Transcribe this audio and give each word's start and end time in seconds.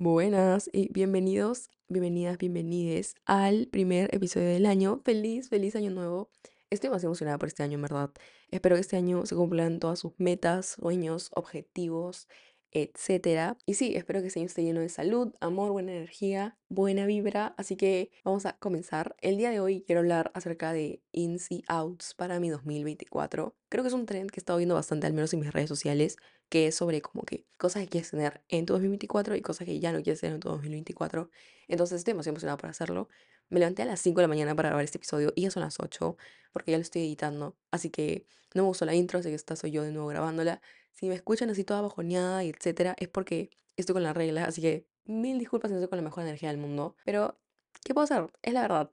Buenas 0.00 0.70
y 0.72 0.92
bienvenidos, 0.92 1.70
bienvenidas, 1.88 2.38
bienvenides 2.38 3.16
al 3.26 3.66
primer 3.66 4.14
episodio 4.14 4.46
del 4.46 4.64
año. 4.64 5.00
Feliz, 5.04 5.48
feliz 5.48 5.74
año 5.74 5.90
nuevo. 5.90 6.30
Estoy 6.70 6.90
más 6.90 7.02
emocionada 7.02 7.36
por 7.36 7.48
este 7.48 7.64
año, 7.64 7.74
en 7.74 7.82
verdad. 7.82 8.10
Espero 8.52 8.76
que 8.76 8.80
este 8.82 8.96
año 8.96 9.26
se 9.26 9.34
cumplan 9.34 9.80
todas 9.80 9.98
sus 9.98 10.12
metas, 10.18 10.76
sueños, 10.80 11.32
objetivos, 11.34 12.28
etcétera. 12.72 13.56
Y 13.66 13.74
sí, 13.74 13.94
espero 13.96 14.20
que 14.20 14.28
este 14.28 14.40
año 14.40 14.46
esté 14.46 14.62
lleno 14.62 14.80
de 14.80 14.88
salud, 14.88 15.34
amor, 15.40 15.72
buena 15.72 15.92
energía, 15.92 16.56
buena 16.68 17.06
vibra. 17.06 17.54
Así 17.56 17.76
que 17.76 18.10
vamos 18.24 18.46
a 18.46 18.54
comenzar. 18.58 19.16
El 19.20 19.36
día 19.36 19.50
de 19.50 19.60
hoy 19.60 19.82
quiero 19.86 20.00
hablar 20.00 20.30
acerca 20.34 20.72
de 20.72 21.02
ins 21.12 21.50
y 21.50 21.64
outs 21.68 22.14
para 22.14 22.40
mi 22.40 22.50
2024. 22.50 23.54
Creo 23.68 23.84
que 23.84 23.88
es 23.88 23.94
un 23.94 24.06
trend 24.06 24.30
que 24.30 24.40
he 24.40 24.42
estado 24.42 24.58
viendo 24.58 24.74
bastante, 24.74 25.06
al 25.06 25.12
menos 25.12 25.32
en 25.32 25.40
mis 25.40 25.52
redes 25.52 25.68
sociales, 25.68 26.16
que 26.48 26.68
es 26.68 26.74
sobre 26.74 27.00
como 27.00 27.24
que 27.24 27.46
cosas 27.56 27.82
que 27.82 27.88
quieres 27.88 28.10
tener 28.10 28.42
en 28.48 28.66
tu 28.66 28.72
2024 28.74 29.36
y 29.36 29.42
cosas 29.42 29.66
que 29.66 29.78
ya 29.80 29.92
no 29.92 30.02
quieres 30.02 30.20
tener 30.20 30.34
en 30.34 30.40
tu 30.40 30.48
2024. 30.48 31.30
Entonces 31.68 31.98
estoy 31.98 32.12
demasiado 32.12 32.34
emocionada 32.34 32.56
por 32.56 32.70
hacerlo. 32.70 33.08
Me 33.50 33.60
levanté 33.60 33.82
a 33.82 33.86
las 33.86 34.00
5 34.00 34.20
de 34.20 34.24
la 34.24 34.28
mañana 34.28 34.54
para 34.54 34.68
grabar 34.68 34.84
este 34.84 34.98
episodio 34.98 35.32
y 35.34 35.42
ya 35.42 35.50
son 35.50 35.62
las 35.62 35.80
8 35.80 36.16
porque 36.52 36.70
ya 36.72 36.78
lo 36.78 36.82
estoy 36.82 37.02
editando. 37.02 37.56
Así 37.70 37.90
que 37.90 38.26
no 38.54 38.62
me 38.62 38.68
gustó 38.68 38.84
la 38.84 38.94
intro, 38.94 39.18
así 39.18 39.28
que 39.28 39.34
esta 39.34 39.56
soy 39.56 39.70
yo 39.70 39.82
de 39.82 39.92
nuevo 39.92 40.08
grabándola. 40.08 40.60
Si 40.98 41.08
me 41.08 41.14
escuchan 41.14 41.48
así 41.48 41.62
toda 41.62 41.80
bajoneada 41.80 42.42
y 42.42 42.48
etcétera, 42.48 42.96
es 42.98 43.06
porque 43.06 43.50
estoy 43.76 43.92
con 43.92 44.02
la 44.02 44.12
regla. 44.12 44.46
Así 44.46 44.60
que 44.60 44.84
mil 45.04 45.38
disculpas 45.38 45.68
si 45.68 45.74
no 45.74 45.78
estoy 45.78 45.90
con 45.90 45.98
la 45.98 46.02
mejor 46.02 46.24
energía 46.24 46.48
del 46.48 46.58
mundo. 46.58 46.96
Pero, 47.04 47.38
¿qué 47.84 47.94
puedo 47.94 48.02
hacer? 48.02 48.26
Es 48.42 48.52
la 48.52 48.62
verdad. 48.62 48.90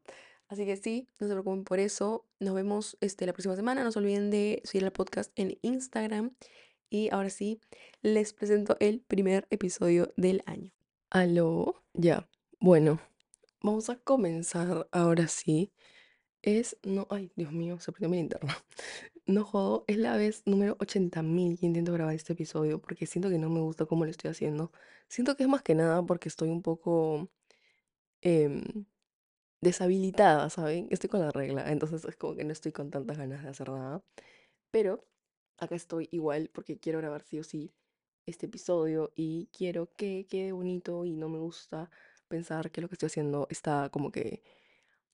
Así 0.47 0.67
que 0.67 0.77
sí, 0.77 1.09
no 1.19 1.25
se 1.25 1.33
preocupen 1.33 1.63
por 1.63 1.79
eso. 1.79 2.27
Nos 2.39 2.53
vemos 2.53 2.95
este, 3.01 3.25
la 3.25 3.33
próxima 3.33 3.55
semana. 3.55 3.83
No 3.83 3.91
se 3.91 3.97
olviden 3.97 4.29
de 4.29 4.61
seguir 4.65 4.85
el 4.85 4.91
podcast 4.91 5.31
en 5.35 5.57
Instagram. 5.63 6.35
Y 6.91 7.09
ahora 7.11 7.31
sí, 7.31 7.59
les 8.03 8.33
presento 8.33 8.77
el 8.79 9.01
primer 9.01 9.47
episodio 9.49 10.13
del 10.15 10.43
año. 10.45 10.71
¿Aló? 11.09 11.81
Ya. 11.93 12.29
Bueno, 12.59 12.99
vamos 13.63 13.89
a 13.89 13.95
comenzar 13.95 14.87
ahora 14.91 15.27
sí. 15.27 15.73
Es, 16.45 16.77
no, 16.83 17.07
ay, 17.09 17.31
Dios 17.35 17.51
mío, 17.51 17.79
se 17.79 17.91
prendió 17.91 18.09
mi 18.09 18.17
linterna. 18.17 18.55
No 19.27 19.43
jodo, 19.43 19.85
es 19.87 19.97
la 19.97 20.15
vez 20.17 20.43
número 20.45 20.77
80.000 20.77 21.57
que 21.59 21.65
intento 21.65 21.91
grabar 21.91 22.13
este 22.13 22.33
episodio 22.33 22.79
porque 22.79 23.07
siento 23.07 23.29
que 23.31 23.39
no 23.39 23.49
me 23.49 23.59
gusta 23.59 23.87
cómo 23.87 24.05
lo 24.05 24.11
estoy 24.11 24.29
haciendo. 24.29 24.71
Siento 25.07 25.35
que 25.35 25.43
es 25.43 25.49
más 25.49 25.63
que 25.63 25.73
nada 25.73 26.03
porque 26.03 26.29
estoy 26.29 26.49
un 26.49 26.61
poco 26.61 27.27
em, 28.21 28.85
deshabilitada, 29.61 30.49
¿saben? 30.49 30.87
Estoy 30.91 31.09
con 31.09 31.21
la 31.21 31.31
regla, 31.31 31.71
entonces 31.71 32.05
es 32.05 32.15
como 32.17 32.35
que 32.35 32.43
no 32.45 32.53
estoy 32.53 32.71
con 32.71 32.91
tantas 32.91 33.17
ganas 33.17 33.43
de 33.43 33.49
hacer 33.49 33.69
nada. 33.69 34.03
Pero 34.71 35.05
acá 35.57 35.75
estoy 35.75 36.09
igual 36.11 36.49
porque 36.53 36.79
quiero 36.79 36.99
grabar 36.99 37.23
sí 37.23 37.39
o 37.39 37.43
sí 37.43 37.73
este 38.25 38.47
episodio 38.47 39.11
y 39.15 39.49
quiero 39.51 39.91
que 39.97 40.27
quede 40.29 40.51
bonito 40.53 41.05
y 41.05 41.15
no 41.15 41.29
me 41.29 41.39
gusta 41.39 41.89
pensar 42.27 42.71
que 42.71 42.81
lo 42.81 42.89
que 42.89 42.95
estoy 42.95 43.07
haciendo 43.07 43.47
está 43.49 43.89
como 43.91 44.11
que, 44.11 44.43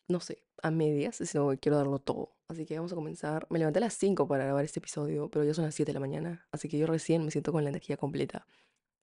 no 0.07 0.19
sé, 0.19 0.43
a 0.61 0.71
medias, 0.71 1.17
sino 1.17 1.49
que 1.49 1.57
quiero 1.57 1.77
darlo 1.77 1.99
todo. 1.99 2.35
Así 2.47 2.65
que 2.65 2.75
vamos 2.75 2.91
a 2.91 2.95
comenzar. 2.95 3.47
Me 3.49 3.59
levanté 3.59 3.79
a 3.79 3.81
las 3.81 3.93
5 3.95 4.27
para 4.27 4.43
grabar 4.45 4.65
este 4.65 4.79
episodio, 4.79 5.29
pero 5.29 5.45
ya 5.45 5.53
son 5.53 5.65
las 5.65 5.75
7 5.75 5.89
de 5.89 5.93
la 5.93 5.99
mañana, 5.99 6.47
así 6.51 6.67
que 6.67 6.77
yo 6.77 6.87
recién 6.87 7.23
me 7.23 7.31
siento 7.31 7.51
con 7.51 7.63
la 7.63 7.69
energía 7.69 7.97
completa. 7.97 8.45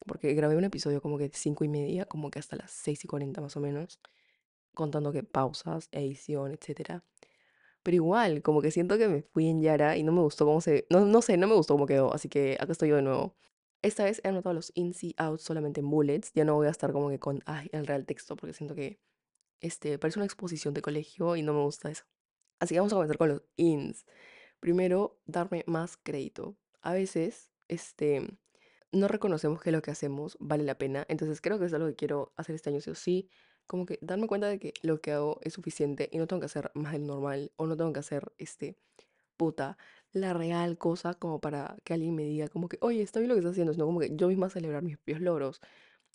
Porque 0.06 0.34
grabé 0.34 0.56
un 0.56 0.64
episodio 0.64 1.00
como 1.02 1.18
que 1.18 1.28
de 1.28 1.36
5 1.36 1.64
y 1.64 1.68
media, 1.68 2.04
como 2.06 2.30
que 2.30 2.38
hasta 2.38 2.56
las 2.56 2.70
6 2.72 3.04
y 3.04 3.08
40 3.08 3.40
más 3.40 3.56
o 3.56 3.60
menos, 3.60 4.00
contando 4.74 5.12
que 5.12 5.22
pausas, 5.22 5.88
edición, 5.92 6.52
etcétera. 6.52 7.04
Pero 7.82 7.94
igual, 7.96 8.42
como 8.42 8.60
que 8.60 8.70
siento 8.70 8.98
que 8.98 9.08
me 9.08 9.22
fui 9.22 9.48
en 9.48 9.62
Yara 9.62 9.96
y 9.96 10.02
no 10.02 10.12
me 10.12 10.20
gustó 10.20 10.44
cómo 10.46 10.60
se... 10.60 10.86
No, 10.90 11.06
no 11.06 11.22
sé, 11.22 11.36
no 11.36 11.46
me 11.46 11.54
gustó 11.54 11.74
cómo 11.74 11.86
quedó, 11.86 12.12
así 12.12 12.28
que 12.28 12.56
acá 12.60 12.72
estoy 12.72 12.90
yo 12.90 12.96
de 12.96 13.02
nuevo. 13.02 13.34
Esta 13.82 14.04
vez 14.04 14.20
he 14.24 14.28
anotado 14.28 14.54
los 14.54 14.72
ins 14.74 15.04
y 15.04 15.14
outs 15.18 15.42
solamente 15.42 15.80
en 15.80 15.88
bullets. 15.88 16.32
Ya 16.34 16.44
no 16.44 16.54
voy 16.56 16.66
a 16.66 16.70
estar 16.70 16.92
como 16.92 17.08
que 17.10 17.18
con 17.18 17.42
ay, 17.46 17.68
el 17.72 17.86
real 17.86 18.06
texto 18.06 18.36
porque 18.36 18.52
siento 18.52 18.74
que 18.74 18.98
este, 19.60 19.98
parece 19.98 20.18
una 20.18 20.26
exposición 20.26 20.74
de 20.74 20.82
colegio 20.82 21.36
y 21.36 21.42
no 21.42 21.52
me 21.54 21.62
gusta 21.62 21.90
eso. 21.90 22.04
Así 22.60 22.74
que 22.74 22.80
vamos 22.80 22.92
a 22.92 22.96
comenzar 22.96 23.18
con 23.18 23.28
los 23.28 23.42
ins. 23.56 24.04
Primero, 24.60 25.20
darme 25.26 25.64
más 25.66 25.96
crédito. 25.96 26.56
A 26.82 26.92
veces, 26.92 27.50
este, 27.68 28.26
no 28.92 29.08
reconocemos 29.08 29.60
que 29.62 29.72
lo 29.72 29.82
que 29.82 29.90
hacemos 29.90 30.36
vale 30.40 30.64
la 30.64 30.76
pena. 30.76 31.04
Entonces 31.08 31.40
creo 31.40 31.58
que 31.58 31.66
es 31.66 31.74
algo 31.74 31.88
que 31.88 31.96
quiero 31.96 32.32
hacer 32.36 32.54
este 32.54 32.70
año 32.70 32.80
sí 32.80 32.90
o 32.90 32.94
sí. 32.94 33.28
Como 33.66 33.86
que 33.86 33.98
darme 34.02 34.26
cuenta 34.26 34.48
de 34.48 34.58
que 34.58 34.72
lo 34.82 35.00
que 35.00 35.12
hago 35.12 35.40
es 35.42 35.52
suficiente 35.52 36.08
y 36.10 36.18
no 36.18 36.26
tengo 36.26 36.40
que 36.40 36.46
hacer 36.46 36.70
más 36.74 36.92
del 36.92 37.06
normal 37.06 37.52
o 37.56 37.66
no 37.66 37.76
tengo 37.76 37.92
que 37.92 38.00
hacer, 38.00 38.32
este, 38.38 38.76
puta, 39.36 39.78
la 40.12 40.32
real 40.34 40.78
cosa 40.78 41.14
como 41.14 41.40
para 41.40 41.76
que 41.84 41.94
alguien 41.94 42.14
me 42.14 42.24
diga 42.24 42.48
como 42.48 42.68
que, 42.68 42.78
oye, 42.80 43.02
está 43.02 43.20
bien 43.20 43.28
lo 43.28 43.34
que 43.34 43.40
estás 43.40 43.52
haciendo, 43.52 43.72
sino 43.74 43.86
como 43.86 44.00
que 44.00 44.14
yo 44.16 44.28
misma 44.28 44.50
celebrar 44.50 44.82
mis 44.82 44.96
propios 44.96 45.20
logros. 45.20 45.60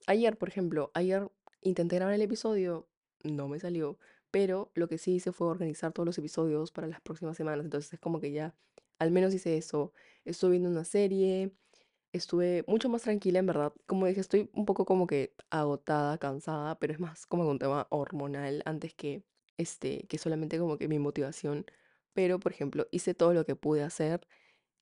Ayer, 0.07 0.38
por 0.38 0.50
ejemplo, 0.50 0.91
ayer 0.95 1.29
intenté 1.62 1.97
grabar 1.97 2.16
el 2.16 2.22
episodio, 2.22 2.88
no 3.23 3.47
me 3.47 3.59
salió, 3.59 3.97
pero 4.31 4.72
lo 4.75 4.88
que 4.88 4.97
sí 4.97 5.16
hice 5.16 5.31
fue 5.31 5.47
organizar 5.47 5.91
todos 5.94 6.06
los 6.06 6.17
episodios 6.17 6.72
para 6.72 6.88
las 6.88 7.01
próximas 7.01 7.38
semanas, 7.38 7.66
entonces 7.66 7.94
es 7.94 8.00
como 8.00 8.19
que 8.19 8.31
ya 8.31 8.56
al 9.00 9.11
menos 9.11 9.34
hice 9.34 9.57
eso. 9.57 9.94
Estuve 10.25 10.51
viendo 10.51 10.69
una 10.69 10.85
serie, 10.85 11.51
estuve 12.13 12.63
mucho 12.67 12.89
más 12.89 13.03
tranquila, 13.03 13.39
en 13.39 13.45
verdad. 13.47 13.73
Como 13.85 14.06
dije, 14.07 14.22
estoy 14.22 14.50
un 14.53 14.66
poco 14.66 14.85
como 14.85 15.07
que 15.07 15.33
agotada, 15.50 16.17
cansada, 16.17 16.79
pero 16.79 16.94
es 16.94 17.00
más 17.00 17.25
como 17.25 17.50
un 17.50 17.59
tema 17.59 17.88
hormonal 17.89 18.62
antes 18.66 18.94
que 18.94 19.23
este, 19.57 20.06
que 20.07 20.17
solamente 20.17 20.57
como 20.59 20.78
que 20.78 20.88
mi 20.88 21.00
motivación. 21.00 21.66
Pero, 22.13 22.39
por 22.39 22.51
ejemplo, 22.51 22.88
hice 22.91 23.13
todo 23.13 23.33
lo 23.33 23.45
que 23.45 23.56
pude 23.56 23.83
hacer 23.83 24.28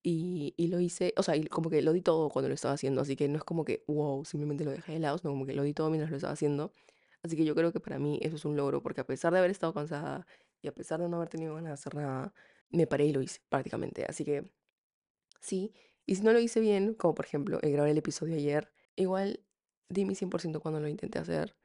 y, 0.04 0.54
y 0.58 0.68
lo 0.68 0.80
hice, 0.82 1.14
o 1.18 1.24
sea, 1.24 1.36
como 1.50 1.70
que 1.70 1.82
lo 1.82 1.94
di 1.94 2.02
todo 2.02 2.30
cuando 2.30 2.50
lo 2.50 2.56
estaba 2.56 2.74
haciendo, 2.76 3.02
así 3.02 3.16
que 3.16 3.28
no 3.30 3.38
es 3.38 3.44
como 3.44 3.66
que, 3.66 3.84
wow, 3.88 4.26
simplemente 4.26 4.66
lo 4.66 4.72
dejé 4.72 4.94
de 4.94 5.00
lado, 5.00 5.18
sino 5.20 5.32
como 5.32 5.46
que 5.46 5.54
lo 5.54 5.64
di 5.64 5.74
todo 5.74 5.90
mientras 5.90 6.12
lo 6.12 6.18
estaba 6.18 6.34
haciendo. 6.34 6.74
Así 7.24 7.36
que 7.38 7.46
yo 7.46 7.56
creo 7.56 7.72
que 7.72 7.80
para 7.80 8.00
mí 8.00 8.20
eso 8.22 8.36
es 8.36 8.46
un 8.46 8.56
logro, 8.56 8.82
porque 8.82 9.02
a 9.02 9.06
pesar 9.06 9.34
de 9.34 9.40
haber 9.40 9.52
estado 9.52 9.74
cansada 9.74 10.26
y 10.62 10.68
a 10.68 10.74
pesar 10.74 11.00
de 11.02 11.10
no 11.10 11.18
haber 11.18 11.30
tenido 11.30 11.54
ganas 11.56 11.70
de 11.70 11.74
hacer 11.74 11.96
nada, 11.96 12.34
me 12.70 12.88
paré 12.88 13.06
y 13.06 13.14
lo 13.14 13.22
hice 13.22 13.40
prácticamente. 13.50 14.06
Así 14.08 14.26
que 14.26 14.50
sí, 15.40 15.74
y 16.06 16.16
si 16.16 16.24
no 16.24 16.34
lo 16.34 16.40
hice 16.40 16.60
bien, 16.60 16.94
como 16.96 17.16
por 17.16 17.26
ejemplo 17.26 17.60
el 17.62 17.72
grabar 17.72 17.90
el 17.92 17.98
episodio 17.98 18.36
ayer, 18.36 18.72
igual 18.96 19.44
di 19.90 20.06
mi 20.06 20.16
100% 20.16 20.62
cuando 20.62 20.80
lo 20.80 20.88
intenté 20.88 21.20
hacer. 21.20 21.58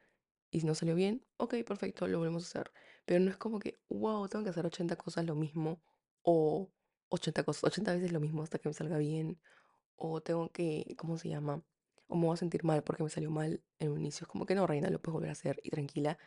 Y 0.50 0.60
si 0.60 0.66
no 0.66 0.74
salió 0.74 0.94
bien, 0.94 1.26
ok, 1.38 1.56
perfecto, 1.66 2.08
lo 2.08 2.18
volvemos 2.18 2.44
a 2.44 2.48
hacer. 2.48 2.72
Pero 3.06 3.20
no 3.20 3.30
es 3.30 3.36
como 3.36 3.58
que, 3.60 3.78
wow, 3.88 4.28
tengo 4.28 4.44
que 4.44 4.50
hacer 4.50 4.66
80 4.66 4.96
cosas 4.96 5.26
lo 5.26 5.34
mismo 5.34 5.82
o 6.22 6.72
80 7.08 7.44
cosas, 7.44 7.64
80 7.64 7.94
veces 7.94 8.12
lo 8.12 8.20
mismo 8.20 8.42
hasta 8.42 8.58
que 8.58 8.68
me 8.68 8.74
salga 8.74 8.98
bien, 8.98 9.40
o 9.96 10.22
tengo 10.22 10.50
que, 10.52 10.96
¿cómo 10.98 11.18
se 11.18 11.28
llama? 11.30 11.64
O 12.08 12.16
me 12.16 12.26
voy 12.26 12.34
a 12.34 12.36
sentir 12.36 12.64
mal 12.64 12.82
porque 12.84 13.02
me 13.02 13.10
salió 13.10 13.30
mal 13.30 13.62
en 13.78 13.90
un 13.92 14.00
inicio. 14.00 14.24
Es 14.24 14.28
como 14.28 14.46
que 14.46 14.54
no, 14.54 14.66
reina, 14.66 14.90
lo 14.90 15.00
puedes 15.00 15.14
volver 15.14 15.30
a 15.30 15.32
hacer 15.32 15.60
y 15.62 15.70
tranquila. 15.70 16.18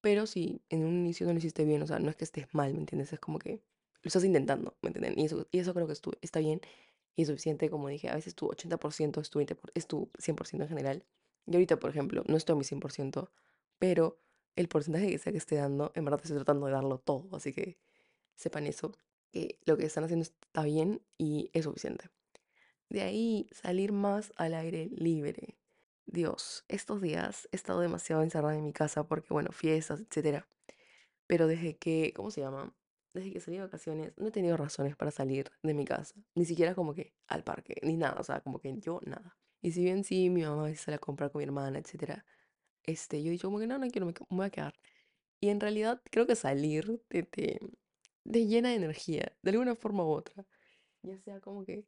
Pero 0.00 0.26
si 0.26 0.62
en 0.70 0.84
un 0.84 0.94
inicio 1.00 1.26
no 1.26 1.32
lo 1.32 1.38
hiciste 1.38 1.64
bien, 1.64 1.82
o 1.82 1.86
sea, 1.86 1.98
no 1.98 2.10
es 2.10 2.16
que 2.16 2.24
estés 2.24 2.48
mal, 2.54 2.72
¿me 2.74 2.80
entiendes? 2.80 3.12
Es 3.12 3.20
como 3.20 3.38
que 3.38 3.62
lo 4.02 4.08
estás 4.08 4.24
intentando, 4.24 4.76
¿me 4.82 4.88
entienden? 4.88 5.18
Y 5.18 5.26
eso, 5.26 5.46
y 5.50 5.58
eso 5.58 5.74
creo 5.74 5.86
que 5.86 5.92
estu- 5.94 6.18
está 6.22 6.40
bien 6.40 6.60
y 7.16 7.26
suficiente, 7.26 7.68
como 7.70 7.88
dije, 7.88 8.08
a 8.08 8.14
veces 8.14 8.34
tu 8.34 8.46
80% 8.48 9.20
es 9.20 9.30
tu, 9.30 9.38
20%, 9.38 9.72
es 9.78 9.86
tu 9.86 10.10
100% 10.18 10.64
en 10.64 10.68
general. 10.70 11.04
Y 11.46 11.54
ahorita, 11.54 11.78
por 11.78 11.90
ejemplo, 11.90 12.22
no 12.26 12.36
estoy 12.36 12.54
a 12.54 12.56
mi 12.58 12.64
100%, 12.64 13.30
pero 13.78 14.18
el 14.56 14.68
porcentaje 14.68 15.08
que 15.10 15.18
sea 15.18 15.32
que 15.32 15.38
esté 15.38 15.56
dando, 15.56 15.92
en 15.94 16.04
verdad 16.04 16.20
estoy 16.22 16.36
tratando 16.38 16.66
de 16.66 16.72
darlo 16.72 16.98
todo, 16.98 17.28
así 17.36 17.52
que 17.52 17.78
sepan 18.36 18.66
eso, 18.66 18.92
que 19.32 19.58
lo 19.66 19.76
que 19.76 19.86
están 19.86 20.04
haciendo 20.04 20.24
está 20.24 20.62
bien 20.64 21.02
y 21.18 21.50
es 21.52 21.64
suficiente. 21.64 22.10
De 22.90 23.02
ahí 23.02 23.48
salir 23.52 23.92
más 23.92 24.32
al 24.36 24.52
aire 24.52 24.88
libre. 24.90 25.56
Dios, 26.06 26.64
estos 26.66 27.00
días 27.00 27.48
he 27.52 27.56
estado 27.56 27.80
demasiado 27.80 28.22
encerrada 28.22 28.56
en 28.56 28.64
mi 28.64 28.72
casa 28.72 29.06
porque, 29.06 29.28
bueno, 29.32 29.52
fiestas, 29.52 30.00
etcétera. 30.00 30.48
Pero 31.28 31.46
desde 31.46 31.76
que, 31.78 32.12
¿cómo 32.14 32.32
se 32.32 32.40
llama? 32.40 32.74
Desde 33.14 33.32
que 33.32 33.38
salí 33.38 33.58
de 33.58 33.62
vacaciones, 33.62 34.12
no 34.16 34.26
he 34.26 34.32
tenido 34.32 34.56
razones 34.56 34.96
para 34.96 35.12
salir 35.12 35.52
de 35.62 35.72
mi 35.72 35.84
casa. 35.84 36.16
Ni 36.34 36.44
siquiera 36.44 36.74
como 36.74 36.92
que 36.92 37.14
al 37.28 37.44
parque, 37.44 37.76
ni 37.84 37.96
nada. 37.96 38.20
O 38.20 38.24
sea, 38.24 38.40
como 38.40 38.58
que 38.58 38.76
yo 38.80 39.00
nada. 39.06 39.38
Y 39.62 39.70
si 39.70 39.84
bien 39.84 40.02
sí, 40.02 40.28
mi 40.28 40.42
mamá 40.42 40.74
sale 40.74 40.96
a 40.96 40.98
comprar 40.98 41.30
con 41.30 41.38
mi 41.38 41.44
hermana, 41.44 41.78
etcétera. 41.78 42.24
Este, 42.82 43.22
yo 43.22 43.28
he 43.28 43.32
dicho 43.32 43.46
como 43.46 43.60
que 43.60 43.68
no, 43.68 43.78
no 43.78 43.88
quiero, 43.88 44.06
me 44.06 44.14
voy 44.30 44.46
a 44.46 44.50
quedar. 44.50 44.74
Y 45.38 45.50
en 45.50 45.60
realidad 45.60 46.02
creo 46.10 46.26
que 46.26 46.34
salir 46.34 47.04
te, 47.08 47.22
te, 47.22 47.60
te 48.30 48.46
llena 48.46 48.70
de 48.70 48.76
energía, 48.76 49.36
de 49.42 49.50
alguna 49.52 49.76
forma 49.76 50.04
u 50.04 50.08
otra. 50.08 50.44
Ya 51.02 51.18
sea 51.20 51.40
como 51.40 51.64
que 51.64 51.86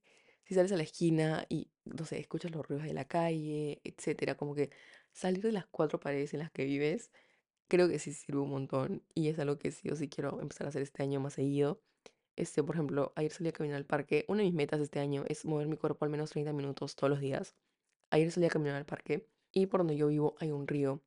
si 0.53 0.57
sales 0.57 0.73
a 0.73 0.77
la 0.77 0.83
esquina 0.83 1.47
y, 1.49 1.71
no 1.85 2.05
sé, 2.05 2.19
escuchas 2.21 2.51
los 2.51 2.67
ruidos 2.67 2.87
de 2.87 2.93
la 2.93 3.07
calle, 3.07 3.81
etcétera, 3.85 4.37
como 4.37 4.55
que 4.55 4.71
salir 5.13 5.43
de 5.43 5.53
las 5.53 5.67
cuatro 5.67 5.99
paredes 5.99 6.35
en 6.35 6.41
las 6.41 6.51
que 6.51 6.65
vives, 6.67 7.11
creo 7.69 7.89
que 7.89 7.99
sí 7.99 8.13
sirve 8.13 8.41
un 8.41 8.51
montón 8.51 9.03
y 9.15 9.29
es 9.29 9.39
algo 9.39 9.59
que 9.59 9.71
sí 9.73 9.89
o 9.91 9.97
sí 9.97 10.09
quiero 10.09 10.41
empezar 10.43 10.67
a 10.67 10.71
hacer 10.71 10.83
este 10.83 11.03
año 11.03 11.21
más 11.21 11.35
seguido. 11.35 11.81
Este, 12.37 12.63
por 12.63 12.77
ejemplo, 12.77 13.13
ayer 13.17 13.33
salí 13.33 13.49
a 13.49 13.53
caminar 13.53 13.79
al 13.79 13.87
parque. 13.87 14.27
Una 14.29 14.41
de 14.41 14.47
mis 14.47 14.55
metas 14.55 14.81
este 14.81 15.01
año 15.01 15.25
es 15.29 15.45
mover 15.47 15.69
mi 15.69 15.77
cuerpo 15.77 16.05
al 16.05 16.11
menos 16.11 16.31
30 16.31 16.53
minutos 16.53 16.97
todos 16.97 17.11
los 17.11 17.21
días. 17.21 17.55
Ayer 18.11 18.31
salí 18.31 18.47
a 18.47 18.51
caminar 18.51 18.77
al 18.77 18.87
parque 18.87 19.29
y 19.53 19.67
por 19.67 19.81
donde 19.81 19.97
yo 19.97 20.09
vivo 20.09 20.37
hay 20.39 20.51
un 20.51 20.67
río. 20.69 21.03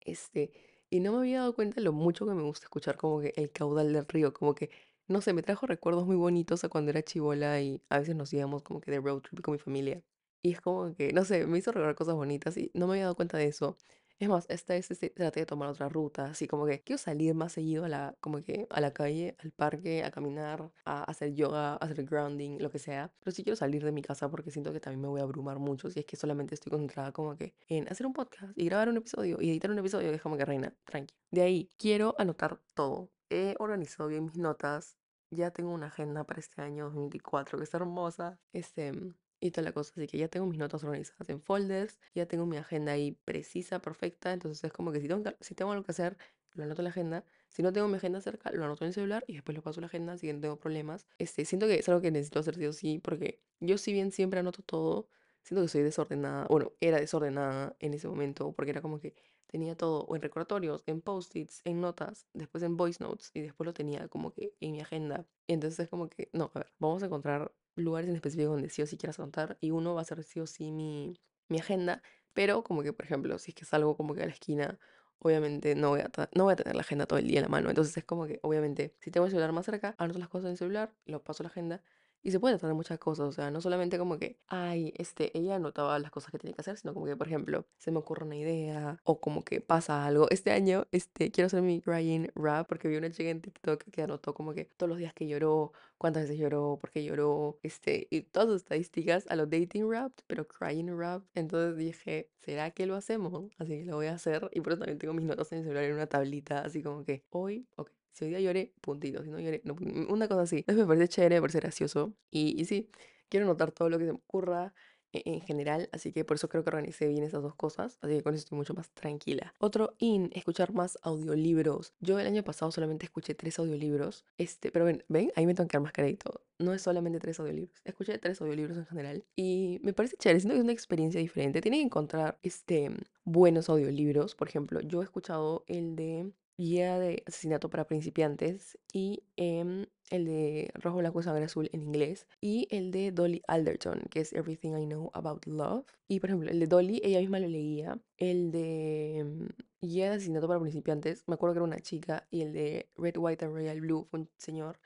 Este, 0.00 0.52
y 0.90 1.00
no 1.00 1.12
me 1.12 1.18
había 1.18 1.40
dado 1.40 1.54
cuenta 1.54 1.80
lo 1.82 1.92
mucho 1.92 2.26
que 2.26 2.34
me 2.34 2.42
gusta 2.42 2.66
escuchar 2.66 2.96
como 2.96 3.20
que 3.20 3.34
el 3.36 3.52
caudal 3.52 3.92
del 3.92 4.06
río, 4.08 4.32
como 4.32 4.54
que, 4.54 4.70
no 5.08 5.20
sé, 5.20 5.32
me 5.32 5.42
trajo 5.42 5.66
recuerdos 5.66 6.06
muy 6.06 6.16
bonitos 6.16 6.64
a 6.64 6.68
cuando 6.68 6.90
era 6.90 7.02
chivola 7.02 7.60
y 7.60 7.82
a 7.88 7.98
veces 7.98 8.16
nos 8.16 8.32
íbamos 8.32 8.62
como 8.62 8.80
que 8.80 8.90
de 8.90 9.00
road 9.00 9.20
trip 9.22 9.40
con 9.42 9.52
mi 9.52 9.58
familia. 9.58 10.02
Y 10.42 10.52
es 10.52 10.60
como 10.60 10.94
que, 10.94 11.12
no 11.12 11.24
sé, 11.24 11.46
me 11.46 11.58
hizo 11.58 11.72
recordar 11.72 11.94
cosas 11.96 12.14
bonitas 12.14 12.56
y 12.56 12.70
no 12.74 12.86
me 12.86 12.94
había 12.94 13.04
dado 13.04 13.16
cuenta 13.16 13.36
de 13.38 13.46
eso. 13.46 13.76
Es 14.18 14.28
más, 14.30 14.46
esta 14.48 14.72
vez 14.72 14.90
este, 14.90 15.10
traté 15.10 15.40
de 15.40 15.46
tomar 15.46 15.68
otra 15.68 15.88
ruta, 15.90 16.26
así 16.26 16.46
como 16.48 16.64
que 16.66 16.82
quiero 16.82 16.96
salir 16.98 17.34
más 17.34 17.52
seguido 17.52 17.84
a 17.84 17.88
la, 17.88 18.16
como 18.20 18.42
que 18.42 18.66
a 18.70 18.80
la 18.80 18.92
calle, 18.94 19.36
al 19.38 19.52
parque, 19.52 20.04
a 20.04 20.10
caminar, 20.10 20.72
a 20.86 21.04
hacer 21.04 21.34
yoga, 21.34 21.74
a 21.74 21.76
hacer 21.76 22.04
grounding, 22.06 22.58
lo 22.62 22.70
que 22.70 22.78
sea. 22.78 23.12
Pero 23.20 23.34
sí 23.34 23.42
quiero 23.44 23.56
salir 23.56 23.84
de 23.84 23.92
mi 23.92 24.00
casa 24.02 24.30
porque 24.30 24.50
siento 24.50 24.72
que 24.72 24.80
también 24.80 25.02
me 25.02 25.08
voy 25.08 25.20
a 25.20 25.24
abrumar 25.24 25.58
mucho 25.58 25.90
si 25.90 26.00
es 26.00 26.06
que 26.06 26.16
solamente 26.16 26.54
estoy 26.54 26.70
concentrada 26.70 27.12
como 27.12 27.36
que 27.36 27.54
en 27.68 27.88
hacer 27.88 28.06
un 28.06 28.14
podcast 28.14 28.56
y 28.56 28.64
grabar 28.66 28.88
un 28.88 28.96
episodio 28.96 29.36
y 29.40 29.50
editar 29.50 29.70
un 29.70 29.78
episodio, 29.78 30.08
que 30.10 30.16
es 30.16 30.22
como 30.22 30.38
que 30.38 30.46
reina, 30.46 30.74
tranqui. 30.84 31.14
De 31.30 31.42
ahí, 31.42 31.68
quiero 31.76 32.14
anotar 32.18 32.58
todo. 32.74 33.10
He 33.28 33.54
organizado 33.58 34.08
bien 34.08 34.24
mis 34.24 34.38
notas. 34.38 34.95
Ya 35.30 35.50
tengo 35.50 35.72
una 35.72 35.86
agenda 35.86 36.24
para 36.24 36.40
este 36.40 36.62
año 36.62 36.84
2024 36.84 37.58
que 37.58 37.64
está 37.64 37.78
hermosa. 37.78 38.38
Este, 38.52 38.92
y 39.40 39.50
toda 39.50 39.64
la 39.64 39.72
cosa. 39.72 39.92
Así 39.96 40.06
que 40.06 40.18
ya 40.18 40.28
tengo 40.28 40.46
mis 40.46 40.58
notas 40.58 40.82
organizadas 40.84 41.28
en 41.28 41.40
folders, 41.40 41.98
ya 42.14 42.26
tengo 42.26 42.46
mi 42.46 42.56
agenda 42.56 42.92
ahí 42.92 43.12
precisa, 43.24 43.80
perfecta. 43.80 44.32
Entonces 44.32 44.62
es 44.64 44.72
como 44.72 44.92
que 44.92 45.00
si 45.00 45.08
tengo, 45.08 45.30
si 45.40 45.54
tengo 45.54 45.72
algo 45.72 45.84
que 45.84 45.92
hacer, 45.92 46.16
lo 46.54 46.64
anoto 46.64 46.82
en 46.82 46.84
la 46.84 46.90
agenda. 46.90 47.24
Si 47.48 47.62
no 47.62 47.72
tengo 47.72 47.88
mi 47.88 47.96
agenda 47.96 48.20
cerca, 48.20 48.50
lo 48.52 48.64
anoto 48.64 48.84
en 48.84 48.88
el 48.88 48.94
celular 48.94 49.24
y 49.26 49.34
después 49.34 49.56
lo 49.56 49.62
paso 49.62 49.80
a 49.80 49.82
la 49.82 49.86
agenda 49.86 50.16
si 50.18 50.32
no 50.32 50.40
tengo 50.40 50.58
problemas. 50.58 51.06
Este, 51.18 51.44
siento 51.44 51.66
que 51.66 51.78
es 51.78 51.88
algo 51.88 52.00
que 52.00 52.10
necesito 52.10 52.40
hacer 52.40 52.56
sí 52.56 52.66
o 52.66 52.72
sí, 52.72 52.98
porque 52.98 53.40
yo 53.60 53.78
si 53.78 53.92
bien 53.92 54.12
siempre 54.12 54.40
anoto 54.40 54.62
todo, 54.62 55.08
siento 55.42 55.62
que 55.62 55.68
soy 55.68 55.82
desordenada. 55.82 56.46
Bueno, 56.48 56.72
era 56.80 56.98
desordenada 56.98 57.76
en 57.78 57.94
ese 57.94 58.08
momento, 58.08 58.52
porque 58.52 58.70
era 58.70 58.82
como 58.82 59.00
que 59.00 59.14
tenía 59.46 59.76
todo 59.76 60.04
o 60.04 60.16
en 60.16 60.22
recordatorios, 60.22 60.82
en 60.86 61.00
post-its, 61.00 61.60
en 61.64 61.80
notas, 61.80 62.26
después 62.32 62.62
en 62.64 62.76
voice 62.76 63.02
notes 63.02 63.30
y 63.34 63.40
después 63.40 63.66
lo 63.66 63.72
tenía 63.74 64.08
como 64.08 64.32
que 64.32 64.54
en 64.60 64.72
mi 64.72 64.80
agenda. 64.80 65.26
Y 65.46 65.54
entonces 65.54 65.80
es 65.80 65.88
como 65.88 66.08
que, 66.08 66.30
no, 66.32 66.50
a 66.54 66.58
ver, 66.58 66.72
vamos 66.78 67.02
a 67.02 67.06
encontrar 67.06 67.52
lugares 67.76 68.08
en 68.08 68.16
específico 68.16 68.50
donde 68.50 68.70
sí 68.70 68.82
o 68.82 68.86
sí 68.86 68.96
quieras 68.96 69.16
contar 69.16 69.58
y 69.60 69.70
uno 69.70 69.94
va 69.94 70.02
a 70.02 70.04
ser 70.04 70.22
sí 70.24 70.40
o 70.40 70.46
sí 70.46 70.72
mi, 70.72 71.20
mi 71.48 71.58
agenda, 71.58 72.02
pero 72.32 72.62
como 72.64 72.82
que, 72.82 72.92
por 72.92 73.04
ejemplo, 73.04 73.38
si 73.38 73.50
es 73.52 73.54
que 73.54 73.64
salgo 73.64 73.96
como 73.96 74.14
que 74.14 74.22
a 74.22 74.26
la 74.26 74.32
esquina, 74.32 74.78
obviamente 75.18 75.74
no 75.74 75.90
voy, 75.90 76.00
a 76.00 76.10
no 76.34 76.44
voy 76.44 76.52
a 76.52 76.56
tener 76.56 76.74
la 76.74 76.82
agenda 76.82 77.06
todo 77.06 77.18
el 77.18 77.26
día 77.26 77.38
en 77.38 77.44
la 77.44 77.48
mano, 77.48 77.68
entonces 77.68 77.96
es 77.96 78.04
como 78.04 78.26
que, 78.26 78.40
obviamente, 78.42 78.94
si 79.00 79.10
tengo 79.10 79.26
el 79.26 79.30
celular 79.30 79.52
más 79.52 79.66
cerca, 79.66 79.94
anoto 79.98 80.18
las 80.18 80.28
cosas 80.28 80.46
en 80.46 80.50
el 80.52 80.58
celular, 80.58 80.94
lo 81.04 81.22
paso 81.22 81.42
a 81.42 81.44
la 81.44 81.48
agenda 81.48 81.82
y 82.26 82.32
se 82.32 82.40
puede 82.40 82.58
tratar 82.58 82.74
muchas 82.74 82.98
cosas, 82.98 83.28
o 83.28 83.30
sea, 83.30 83.52
no 83.52 83.60
solamente 83.60 83.98
como 83.98 84.18
que, 84.18 84.40
ay, 84.48 84.92
este, 84.96 85.30
ella 85.38 85.54
anotaba 85.54 85.96
las 86.00 86.10
cosas 86.10 86.32
que 86.32 86.38
tenía 86.38 86.56
que 86.56 86.60
hacer, 86.60 86.76
sino 86.76 86.92
como 86.92 87.06
que, 87.06 87.14
por 87.16 87.28
ejemplo, 87.28 87.68
se 87.78 87.92
me 87.92 87.98
ocurre 87.98 88.24
una 88.26 88.34
idea 88.34 89.00
o 89.04 89.20
como 89.20 89.44
que 89.44 89.60
pasa 89.60 90.04
algo. 90.04 90.26
Este 90.30 90.50
año, 90.50 90.88
este, 90.90 91.30
quiero 91.30 91.46
hacer 91.46 91.62
mi 91.62 91.80
crying 91.80 92.32
rap 92.34 92.66
porque 92.68 92.88
vi 92.88 92.96
una 92.96 93.12
chica 93.12 93.30
en 93.30 93.42
TikTok 93.42 93.84
que 93.92 94.02
anotó 94.02 94.34
como 94.34 94.54
que 94.54 94.64
todos 94.64 94.88
los 94.88 94.98
días 94.98 95.14
que 95.14 95.28
lloró, 95.28 95.72
cuántas 95.98 96.24
veces 96.24 96.38
lloró, 96.38 96.78
por 96.80 96.90
qué 96.90 97.04
lloró, 97.04 97.60
este, 97.62 98.08
y 98.10 98.22
todas 98.22 98.48
sus 98.48 98.56
estadísticas 98.56 99.24
a 99.28 99.36
los 99.36 99.48
dating 99.48 99.88
rap, 99.88 100.10
pero 100.26 100.48
crying 100.48 100.98
rap. 100.98 101.22
Entonces 101.34 101.76
dije, 101.76 102.28
¿será 102.40 102.72
que 102.72 102.86
lo 102.86 102.96
hacemos? 102.96 103.52
Así 103.58 103.78
que 103.78 103.84
lo 103.84 103.94
voy 103.94 104.06
a 104.06 104.14
hacer 104.14 104.50
y 104.52 104.62
por 104.62 104.72
eso 104.72 104.80
también 104.80 104.98
tengo 104.98 105.14
mis 105.14 105.26
notas 105.26 105.52
en 105.52 105.58
el 105.58 105.64
celular 105.64 105.84
en 105.84 105.94
una 105.94 106.08
tablita, 106.08 106.58
así 106.62 106.82
como 106.82 107.04
que 107.04 107.24
hoy, 107.30 107.68
ok, 107.76 107.90
si 108.16 108.24
hoy 108.24 108.30
día 108.30 108.40
lloré, 108.40 108.72
puntito. 108.80 109.22
Si 109.22 109.30
no 109.30 109.38
lloré, 109.38 109.60
no, 109.64 109.76
una 110.08 110.26
cosa 110.26 110.42
así. 110.42 110.56
Entonces 110.56 110.86
me 110.86 110.86
parece 110.86 111.08
chévere, 111.08 111.34
me 111.34 111.40
parece 111.42 111.60
gracioso. 111.60 112.14
Y, 112.30 112.58
y 112.58 112.64
sí, 112.64 112.90
quiero 113.28 113.44
notar 113.44 113.72
todo 113.72 113.90
lo 113.90 113.98
que 113.98 114.06
se 114.06 114.12
me 114.12 114.18
ocurra 114.18 114.72
e, 115.12 115.22
en 115.26 115.42
general, 115.42 115.90
así 115.92 116.12
que 116.12 116.24
por 116.24 116.36
eso 116.36 116.48
creo 116.48 116.64
que 116.64 116.70
organicé 116.70 117.08
bien 117.08 117.24
esas 117.24 117.42
dos 117.42 117.54
cosas, 117.54 117.98
así 118.00 118.14
que 118.14 118.22
con 118.22 118.32
eso 118.32 118.44
estoy 118.44 118.56
mucho 118.56 118.72
más 118.72 118.88
tranquila. 118.90 119.52
Otro 119.58 119.96
in, 119.98 120.30
escuchar 120.32 120.72
más 120.72 120.98
audiolibros. 121.02 121.92
Yo 122.00 122.18
el 122.18 122.26
año 122.26 122.42
pasado 122.42 122.72
solamente 122.72 123.04
escuché 123.04 123.34
tres 123.34 123.58
audiolibros, 123.58 124.24
este, 124.38 124.70
pero 124.70 124.86
ven, 124.86 125.04
ven, 125.08 125.30
ahí 125.36 125.44
me 125.44 125.54
tengo 125.54 125.68
que 125.68 125.76
dar 125.76 125.82
más 125.82 125.92
crédito. 125.92 126.40
No 126.58 126.72
es 126.72 126.80
solamente 126.80 127.20
tres 127.20 127.38
audiolibros, 127.38 127.82
escuché 127.84 128.16
tres 128.16 128.40
audiolibros 128.40 128.78
en 128.78 128.86
general 128.86 129.24
y 129.36 129.78
me 129.82 129.92
parece 129.92 130.16
chévere, 130.16 130.40
siento 130.40 130.54
que 130.54 130.60
es 130.60 130.64
una 130.64 130.72
experiencia 130.72 131.20
diferente. 131.20 131.60
Tienen 131.60 131.80
que 131.80 131.86
encontrar 131.86 132.38
este, 132.42 132.90
buenos 133.24 133.68
audiolibros, 133.68 134.34
por 134.34 134.48
ejemplo, 134.48 134.80
yo 134.80 135.02
he 135.02 135.04
escuchado 135.04 135.64
el 135.66 135.96
de 135.96 136.32
Guía 136.58 136.98
de 136.98 137.22
asesinato 137.26 137.68
para 137.68 137.86
principiantes 137.86 138.78
y 138.92 139.22
em, 139.36 139.86
el 140.10 140.24
de 140.24 140.70
Rojo, 140.74 140.98
Blanco, 140.98 141.22
Sangre 141.22 141.44
Azul 141.44 141.68
en 141.72 141.82
inglés 141.82 142.26
y 142.40 142.66
el 142.70 142.90
de 142.90 143.12
Dolly 143.12 143.42
Alderton, 143.46 144.00
que 144.10 144.20
es 144.20 144.32
Everything 144.32 144.72
I 144.76 144.86
Know 144.86 145.10
About 145.12 145.46
Love. 145.46 145.84
Y 146.08 146.20
por 146.20 146.30
ejemplo, 146.30 146.50
el 146.50 146.58
de 146.58 146.66
Dolly, 146.66 147.00
ella 147.04 147.20
misma 147.20 147.40
lo 147.40 147.48
leía. 147.48 147.98
El 148.16 148.52
de 148.52 149.18
em, 149.18 149.48
Guía 149.82 150.10
de 150.10 150.16
asesinato 150.16 150.48
para 150.48 150.60
principiantes, 150.60 151.24
me 151.26 151.34
acuerdo 151.34 151.54
que 151.54 151.58
era 151.58 151.64
una 151.64 151.80
chica. 151.80 152.26
Y 152.30 152.42
el 152.42 152.52
de 152.52 152.88
Red, 152.96 153.16
White 153.18 153.44
and 153.44 153.54
Royal 153.54 153.80
Blue 153.80 154.06
fue 154.10 154.20
un 154.20 154.30
señor. 154.38 154.80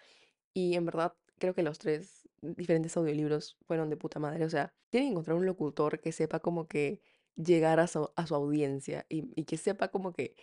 Y 0.53 0.75
en 0.75 0.87
verdad, 0.87 1.15
creo 1.39 1.55
que 1.55 1.63
los 1.63 1.79
tres 1.79 2.29
diferentes 2.43 2.97
audiolibros 2.97 3.59
fueron 3.67 3.91
de 3.91 3.97
puta 3.97 4.19
madre. 4.19 4.45
O 4.45 4.51
sea, 4.51 4.75
tienen 4.91 5.11
que 5.11 5.13
encontrar 5.13 5.37
un 5.37 5.47
locutor 5.47 6.01
que 6.01 6.13
sepa 6.13 6.41
como 6.41 6.67
que 6.69 7.01
llegar 7.37 7.81
a 7.81 7.87
su, 7.87 8.11
a 8.17 8.27
su 8.27 8.35
audiencia 8.35 9.07
y, 9.09 9.31
y 9.41 9.45
que 9.45 9.57
sepa 9.57 9.89
como 9.89 10.13
que 10.13 10.35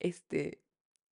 este 0.00 0.62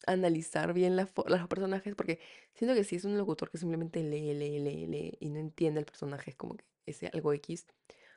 analizar 0.07 0.73
bien 0.73 0.95
la 0.95 1.09
los 1.25 1.47
personajes, 1.47 1.95
porque 1.95 2.19
siento 2.53 2.75
que 2.75 2.83
si 2.83 2.95
es 2.95 3.05
un 3.05 3.17
locutor 3.17 3.49
que 3.49 3.57
simplemente 3.57 4.03
lee, 4.03 4.33
lee, 4.33 4.59
lee, 4.59 4.87
lee 4.87 5.17
y 5.19 5.29
no 5.29 5.39
entiende 5.39 5.79
el 5.79 5.85
personaje, 5.85 6.31
es 6.31 6.35
como 6.35 6.55
que 6.55 6.65
es 6.85 7.01
algo 7.13 7.33
X, 7.33 7.65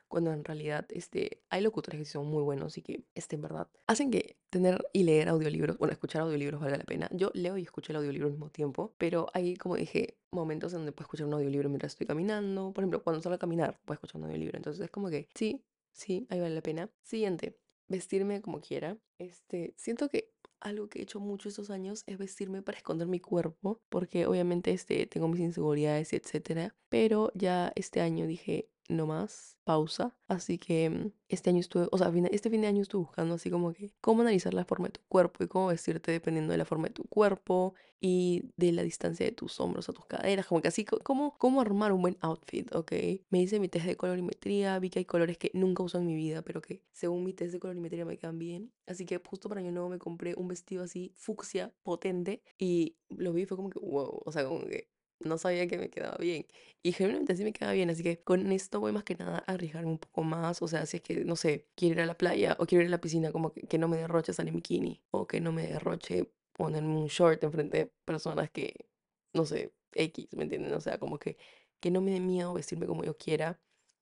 cuando 0.07 0.31
en 0.31 0.43
realidad 0.43 0.85
este, 0.89 1.41
hay 1.49 1.61
locutores 1.61 1.99
que 1.99 2.05
son 2.05 2.27
muy 2.27 2.41
buenos 2.43 2.77
y 2.77 2.81
que 2.81 3.03
este, 3.13 3.35
en 3.35 3.41
verdad 3.41 3.67
hacen 3.87 4.09
que 4.09 4.37
tener 4.49 4.85
y 4.93 5.03
leer 5.03 5.29
audiolibros, 5.29 5.77
bueno, 5.77 5.91
escuchar 5.91 6.21
audiolibros 6.21 6.61
valga 6.61 6.77
la 6.77 6.83
pena. 6.85 7.09
Yo 7.11 7.31
leo 7.33 7.57
y 7.57 7.63
escucho 7.63 7.91
el 7.91 7.97
audiolibro 7.97 8.27
al 8.27 8.33
mismo 8.33 8.49
tiempo, 8.49 8.93
pero 8.97 9.27
hay, 9.33 9.55
como 9.57 9.75
dije, 9.75 10.17
momentos 10.31 10.73
en 10.73 10.79
donde 10.79 10.91
puedo 10.93 11.05
escuchar 11.05 11.27
un 11.27 11.33
audiolibro 11.33 11.69
mientras 11.69 11.93
estoy 11.93 12.07
caminando. 12.07 12.71
Por 12.73 12.83
ejemplo, 12.83 13.03
cuando 13.03 13.21
salgo 13.21 13.35
a 13.35 13.39
caminar, 13.39 13.79
puedo 13.85 13.95
escuchar 13.95 14.21
un 14.21 14.27
audiolibro. 14.27 14.57
Entonces 14.57 14.83
es 14.83 14.91
como 14.91 15.09
que 15.09 15.27
sí, 15.35 15.61
sí, 15.91 16.25
ahí 16.29 16.39
vale 16.39 16.55
la 16.55 16.61
pena. 16.61 16.89
Siguiente, 17.03 17.57
vestirme 17.87 18.41
como 18.41 18.61
quiera. 18.61 18.97
Este, 19.17 19.73
siento 19.77 20.09
que 20.09 20.31
algo 20.59 20.89
que 20.89 20.99
he 20.99 21.03
hecho 21.03 21.19
mucho 21.19 21.49
estos 21.49 21.69
años 21.69 22.03
es 22.07 22.17
vestirme 22.17 22.61
para 22.61 22.77
esconder 22.77 23.07
mi 23.07 23.19
cuerpo, 23.19 23.81
porque 23.89 24.25
obviamente 24.25 24.71
este, 24.71 25.05
tengo 25.07 25.27
mis 25.27 25.41
inseguridades, 25.41 26.13
etcétera. 26.13 26.75
Pero 26.89 27.31
ya 27.35 27.71
este 27.75 28.01
año 28.01 28.27
dije, 28.27 28.69
no 28.87 29.05
más, 29.05 29.57
pausa. 29.63 30.15
Así 30.27 30.57
que 30.57 30.89
mm, 30.89 31.11
este 31.29 31.49
año 31.49 31.59
estuve, 31.59 31.87
o 31.91 31.97
sea, 31.97 32.11
este 32.31 32.49
fin 32.49 32.61
de 32.61 32.67
año 32.67 32.81
estuve 32.81 33.03
buscando 33.03 33.35
así 33.35 33.49
como 33.49 33.73
que 33.73 33.91
cómo 34.01 34.21
analizar 34.21 34.53
la 34.53 34.65
forma 34.65 34.87
de 34.87 34.93
tu 34.93 35.01
cuerpo 35.07 35.43
y 35.43 35.47
cómo 35.47 35.67
vestirte 35.67 36.11
dependiendo 36.11 36.51
de 36.51 36.57
la 36.57 36.65
forma 36.65 36.87
de 36.87 36.93
tu 36.93 37.03
cuerpo 37.05 37.73
y 37.99 38.43
de 38.55 38.71
la 38.71 38.83
distancia 38.83 39.25
de 39.25 39.31
tus 39.31 39.59
hombros 39.59 39.89
a 39.89 39.93
tus 39.93 40.05
caderas, 40.05 40.45
como 40.45 40.61
que 40.61 40.67
así, 40.67 40.85
cómo, 40.85 41.35
cómo 41.37 41.61
armar 41.61 41.91
un 41.91 42.01
buen 42.01 42.17
outfit, 42.21 42.73
¿ok? 42.75 42.91
Me 43.29 43.41
hice 43.41 43.59
mi 43.59 43.69
test 43.69 43.85
de 43.85 43.97
colorimetría, 43.97 44.77
vi 44.79 44.89
que 44.89 44.99
hay 44.99 45.05
colores 45.05 45.37
que 45.37 45.51
nunca 45.53 45.83
uso 45.83 45.97
en 45.97 46.05
mi 46.05 46.15
vida, 46.15 46.43
pero 46.43 46.61
que 46.61 46.83
según 46.91 47.23
mi 47.23 47.33
test 47.33 47.53
de 47.53 47.59
colorimetría 47.59 48.05
me 48.05 48.17
quedan 48.17 48.37
bien. 48.39 48.71
Así 48.85 49.05
que 49.05 49.19
justo 49.25 49.49
para 49.49 49.61
año 49.61 49.71
nuevo 49.71 49.89
me 49.89 49.99
compré 49.99 50.35
un 50.35 50.47
vestido 50.47 50.83
así 50.83 51.11
fucsia, 51.15 51.73
potente, 51.83 52.43
y 52.57 52.97
lo 53.09 53.33
vi 53.33 53.43
y 53.43 53.45
fue 53.45 53.57
como 53.57 53.69
que, 53.69 53.79
wow, 53.79 54.21
o 54.25 54.31
sea, 54.31 54.45
como 54.45 54.61
que 54.65 54.89
no 55.19 55.37
sabía 55.37 55.67
que 55.67 55.77
me 55.77 55.89
quedaba 55.89 56.17
bien. 56.17 56.45
Y 56.83 56.91
generalmente 56.93 57.35
sí 57.35 57.43
me 57.43 57.53
queda 57.53 57.71
bien, 57.73 57.89
así 57.89 58.03
que 58.03 58.21
con 58.23 58.51
esto 58.51 58.79
voy 58.79 58.91
más 58.91 59.03
que 59.03 59.15
nada 59.15 59.43
a 59.47 59.53
arriesgarme 59.53 59.91
un 59.91 59.97
poco 59.97 60.23
más. 60.23 60.61
O 60.61 60.67
sea, 60.67 60.85
si 60.85 60.97
es 60.97 61.03
que, 61.03 61.25
no 61.25 61.35
sé, 61.35 61.67
quiero 61.75 61.95
ir 61.95 62.01
a 62.01 62.05
la 62.05 62.17
playa 62.17 62.55
o 62.59 62.65
quiero 62.65 62.83
ir 62.83 62.87
a 62.89 62.91
la 62.91 63.01
piscina, 63.01 63.31
como 63.31 63.53
que, 63.53 63.77
no 63.77 63.87
me 63.87 63.97
derroche 63.97 64.33
salir 64.33 64.49
en 64.49 64.57
bikini 64.57 65.01
o 65.11 65.27
que 65.27 65.41
no 65.41 65.51
me 65.51 65.67
derroche 65.67 66.31
ponerme 66.53 66.95
un 66.97 67.07
short 67.07 67.43
enfrente 67.43 67.77
de 67.77 67.91
personas 68.05 68.49
que, 68.51 68.87
no 69.33 69.45
sé, 69.45 69.73
X, 69.93 70.27
¿me 70.33 70.43
entienden? 70.43 70.73
O 70.73 70.81
sea, 70.81 70.97
como 70.99 71.19
que, 71.19 71.37
que 71.79 71.91
no 71.91 72.01
me 72.01 72.11
dé 72.11 72.19
miedo 72.19 72.53
vestirme 72.53 72.87
como 72.87 73.03
yo 73.03 73.17
quiera 73.17 73.59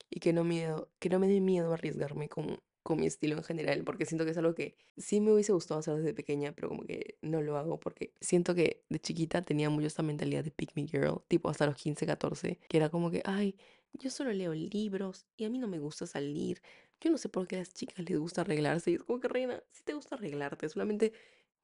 y 0.10 0.20
que 0.20 0.34
no, 0.34 0.44
miedo, 0.44 0.92
que 1.00 1.10
no 1.10 1.20
me 1.20 1.28
dé 1.28 1.42
miedo 1.42 1.74
arriesgarme 1.74 2.30
con, 2.30 2.60
con 2.86 3.00
mi 3.00 3.08
estilo 3.08 3.36
en 3.36 3.44
general, 3.44 3.84
porque 3.84 4.06
siento 4.06 4.26
que 4.26 4.32
es 4.32 4.38
algo 4.38 4.54
que 4.54 4.76
sí 4.96 5.20
me 5.20 5.34
hubiese 5.34 5.52
gustado 5.52 5.80
hacer 5.80 5.96
desde 5.96 6.14
pequeña, 6.14 6.52
pero 6.52 6.70
como 6.70 6.84
que 6.84 7.18
no 7.24 7.42
lo 7.42 7.58
hago 7.58 7.80
porque 7.80 8.14
siento 8.22 8.54
que 8.54 8.86
de 8.90 9.00
chiquita 9.00 9.42
tenía 9.42 9.72
mucho 9.72 9.88
esta 9.88 10.04
mentalidad 10.04 10.44
de 10.44 10.52
pick 10.52 10.76
me 10.76 10.86
girl, 10.86 11.24
tipo 11.28 11.50
hasta 11.50 11.66
los 11.66 11.76
15, 11.76 12.06
14, 12.06 12.60
que 12.70 12.78
era 12.78 12.90
como 12.90 13.10
que, 13.10 13.24
ay, 13.26 13.58
yo 13.94 14.12
solo 14.12 14.32
leo 14.34 14.54
libros 14.54 15.26
y 15.36 15.46
a 15.46 15.50
mí 15.50 15.58
no 15.58 15.68
me 15.68 15.80
gusta 15.80 16.06
salir. 16.06 16.62
Yo 17.02 17.10
no 17.10 17.18
sé 17.18 17.28
por 17.28 17.48
qué 17.48 17.56
a 17.56 17.60
las 17.60 17.74
chicas 17.74 18.08
les 18.08 18.20
gusta 18.20 18.42
arreglarse. 18.42 18.92
Y 18.92 18.94
es 18.96 19.04
como 19.04 19.20
que, 19.20 19.30
reina, 19.30 19.64
si 19.72 19.84
te 19.84 19.94
gusta 19.94 20.14
arreglarte, 20.14 20.70
solamente 20.70 21.12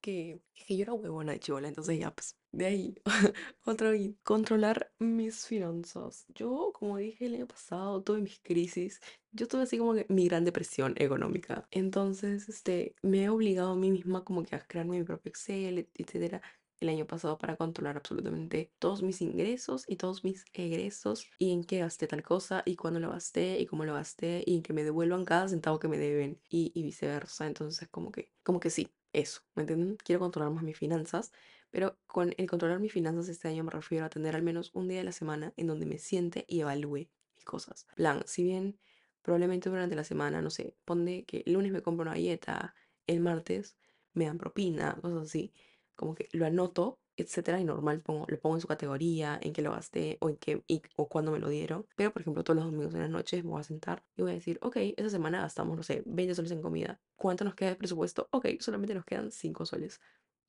que, 0.02 0.42
que 0.54 0.78
yo 0.78 0.84
era 0.84 0.94
huevona 0.94 1.38
chivola, 1.40 1.68
entonces 1.68 2.00
ya, 2.00 2.12
pues, 2.14 2.38
de 2.52 2.66
ahí, 2.66 2.96
otro 3.66 3.94
y 3.96 4.18
controlar 4.24 4.92
mis 5.00 5.46
finanzas. 5.46 6.26
Yo, 6.30 6.72
como 6.74 6.98
dije 6.98 7.28
el 7.28 7.36
año 7.36 7.48
pasado, 7.48 8.04
tuve 8.04 8.22
mis 8.22 8.40
crisis, 8.40 9.00
yo 9.32 9.48
tuve 9.48 9.64
así 9.64 9.78
como 9.78 9.94
que 9.94 10.06
mi 10.10 10.28
gran 10.28 10.46
depresión 10.46 10.94
económica. 10.98 11.68
Entonces, 11.72 12.50
este, 12.50 12.96
me 13.02 13.24
he 13.24 13.30
obligado 13.30 13.72
a 13.72 13.76
mí 13.76 13.92
misma 13.92 14.24
como 14.26 14.44
que 14.44 14.56
a 14.56 14.66
crearme 14.68 15.00
mi 15.00 15.04
propio 15.06 15.30
Excel, 15.30 15.90
etcétera, 15.96 16.42
el 16.80 16.90
año 16.90 17.06
pasado 17.06 17.38
para 17.38 17.56
controlar 17.58 17.98
absolutamente 17.98 18.72
todos 18.80 19.04
mis 19.04 19.22
ingresos 19.22 19.86
y 19.88 19.98
todos 19.98 20.24
mis 20.24 20.46
egresos 20.54 21.28
y 21.38 21.54
en 21.54 21.64
qué 21.64 21.80
gasté 21.80 22.08
tal 22.08 22.24
cosa 22.24 22.64
y 22.66 22.76
cuándo 22.76 23.00
lo 23.00 23.12
gasté 23.12 23.60
y 23.60 23.68
cómo 23.68 23.86
lo 23.86 23.94
gasté 23.94 24.44
y 24.46 24.62
que 24.62 24.74
me 24.74 24.84
devuelvan 24.84 25.24
cada 25.26 25.48
centavo 25.48 25.80
que 25.80 25.88
me 25.88 25.98
deben 26.00 26.42
y, 26.50 26.72
y 26.74 26.84
viceversa. 26.84 27.46
Entonces, 27.48 27.88
como 27.90 28.12
que, 28.12 28.32
como 28.44 28.60
que 28.60 28.72
sí, 28.72 28.90
eso, 29.14 29.42
¿me 29.56 29.64
entienden? 29.64 29.98
Quiero 29.98 30.20
controlar 30.20 30.52
más 30.52 30.64
mis 30.64 30.78
finanzas, 30.78 31.32
pero 31.70 32.00
con 32.08 32.34
el 32.38 32.50
controlar 32.50 32.80
mis 32.80 32.94
finanzas 32.94 33.30
este 33.30 33.48
año 33.48 33.64
me 33.64 33.72
refiero 33.72 34.06
a 34.06 34.10
tener 34.10 34.36
al 34.36 34.44
menos 34.44 34.72
un 34.74 34.88
día 34.88 35.00
de 35.00 35.04
la 35.04 35.12
semana 35.12 35.54
en 35.58 35.68
donde 35.68 35.86
me 35.86 35.98
siente 35.98 36.46
y 36.48 36.62
evalúe 36.62 37.10
mis 37.36 37.46
cosas. 37.46 37.88
Plan, 37.96 38.24
si 38.26 38.44
bien 38.44 38.80
probablemente 39.22 39.70
durante 39.70 39.96
la 39.96 40.04
semana, 40.04 40.42
no 40.42 40.50
sé, 40.50 40.76
pone 40.86 41.26
que 41.26 41.44
el 41.46 41.54
lunes 41.54 41.72
me 41.72 41.82
compro 41.82 42.04
una 42.04 42.14
galleta, 42.14 42.76
el 43.08 43.20
martes 43.20 43.78
me 44.14 44.26
dan 44.26 44.38
propina, 44.38 44.98
cosas 45.02 45.24
así. 45.24 45.54
Como 45.96 46.16
que 46.16 46.28
lo 46.32 46.46
anoto, 46.46 47.01
etcétera, 47.22 47.60
y 47.60 47.64
normal 47.64 48.02
pongo, 48.02 48.26
lo 48.28 48.40
pongo 48.40 48.56
en 48.58 48.62
su 48.62 48.68
categoría, 48.68 49.40
en 49.42 49.54
qué 49.54 49.62
lo 49.62 49.72
gasté 49.72 50.18
o 50.22 50.30
en 50.30 50.38
qué 50.38 50.64
y, 50.68 50.82
o 50.96 51.08
cuándo 51.10 51.32
me 51.32 51.40
lo 51.40 51.50
dieron. 51.50 51.86
Pero, 51.96 52.12
por 52.12 52.22
ejemplo, 52.22 52.44
todos 52.44 52.58
los 52.58 52.66
domingos 52.66 52.94
en 52.94 53.02
las 53.02 53.10
noches 53.10 53.44
me 53.44 53.52
voy 53.52 53.62
a 53.62 53.64
sentar 53.64 54.04
y 54.16 54.22
voy 54.22 54.32
a 54.32 54.34
decir, 54.36 54.60
ok, 54.62 54.78
esa 54.98 55.10
semana 55.10 55.42
gastamos, 55.42 55.78
no 55.78 55.84
sé, 55.84 56.04
20 56.06 56.36
soles 56.36 56.52
en 56.52 56.62
comida. 56.62 57.00
¿Cuánto 57.16 57.44
nos 57.46 57.56
queda 57.56 57.70
de 57.70 57.76
presupuesto? 57.76 58.28
Ok, 58.32 58.48
solamente 58.60 58.94
nos 58.96 59.06
quedan 59.06 59.32
5 59.32 59.66
soles. 59.66 60.00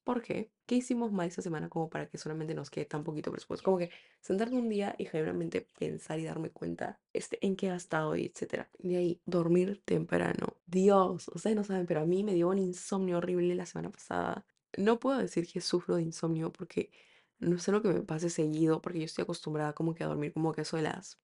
¿Por 0.05 0.21
qué? 0.21 0.51
¿Qué 0.67 0.75
hicimos 0.77 1.13
mal 1.13 1.29
esta 1.29 1.43
semana 1.43 1.69
como 1.69 1.89
para 1.89 2.09
que 2.09 2.19
solamente 2.19 2.55
nos 2.55 2.71
quede 2.71 2.87
tan 2.87 3.05
poquito 3.05 3.31
presupuesto? 3.31 3.65
Como 3.65 3.79
que 3.79 3.91
sentarme 4.21 4.59
un 4.59 4.69
día 4.69 4.97
y 4.99 5.05
generalmente 5.07 5.69
pensar 5.79 6.19
y 6.19 6.25
darme 6.25 6.51
cuenta 6.51 7.01
este, 7.13 7.39
en 7.47 7.55
qué 7.55 7.67
he 7.67 7.71
gastado 7.71 8.17
y 8.17 8.27
etcétera. 8.27 8.69
De 8.79 8.97
ahí, 8.97 9.23
dormir 9.27 9.81
temprano. 9.85 10.57
Dios, 10.67 11.29
ustedes 11.33 11.55
no 11.55 11.63
saben, 11.63 11.87
pero 11.87 12.01
a 12.01 12.07
mí 12.07 12.25
me 12.25 12.35
dio 12.35 12.49
un 12.49 12.59
insomnio 12.59 13.19
horrible 13.19 13.55
la 13.55 13.67
semana 13.67 13.91
pasada. 13.91 14.45
No 14.79 14.99
puedo 15.01 15.19
decir 15.19 15.47
que 15.47 15.61
sufro 15.61 15.97
de 15.97 16.03
insomnio 16.03 16.53
porque 16.53 16.91
no 17.39 17.57
es 17.57 17.69
algo 17.69 17.83
que 17.83 17.89
me 17.89 18.03
pase 18.03 18.31
seguido, 18.31 18.81
porque 18.81 18.99
yo 19.01 19.05
estoy 19.05 19.23
acostumbrada 19.23 19.75
como 19.75 19.95
que 19.95 20.05
a 20.05 20.07
dormir 20.07 20.33
como 20.33 20.53
que 20.53 20.63
eso 20.63 20.77
de 20.77 20.83
las 20.85 21.21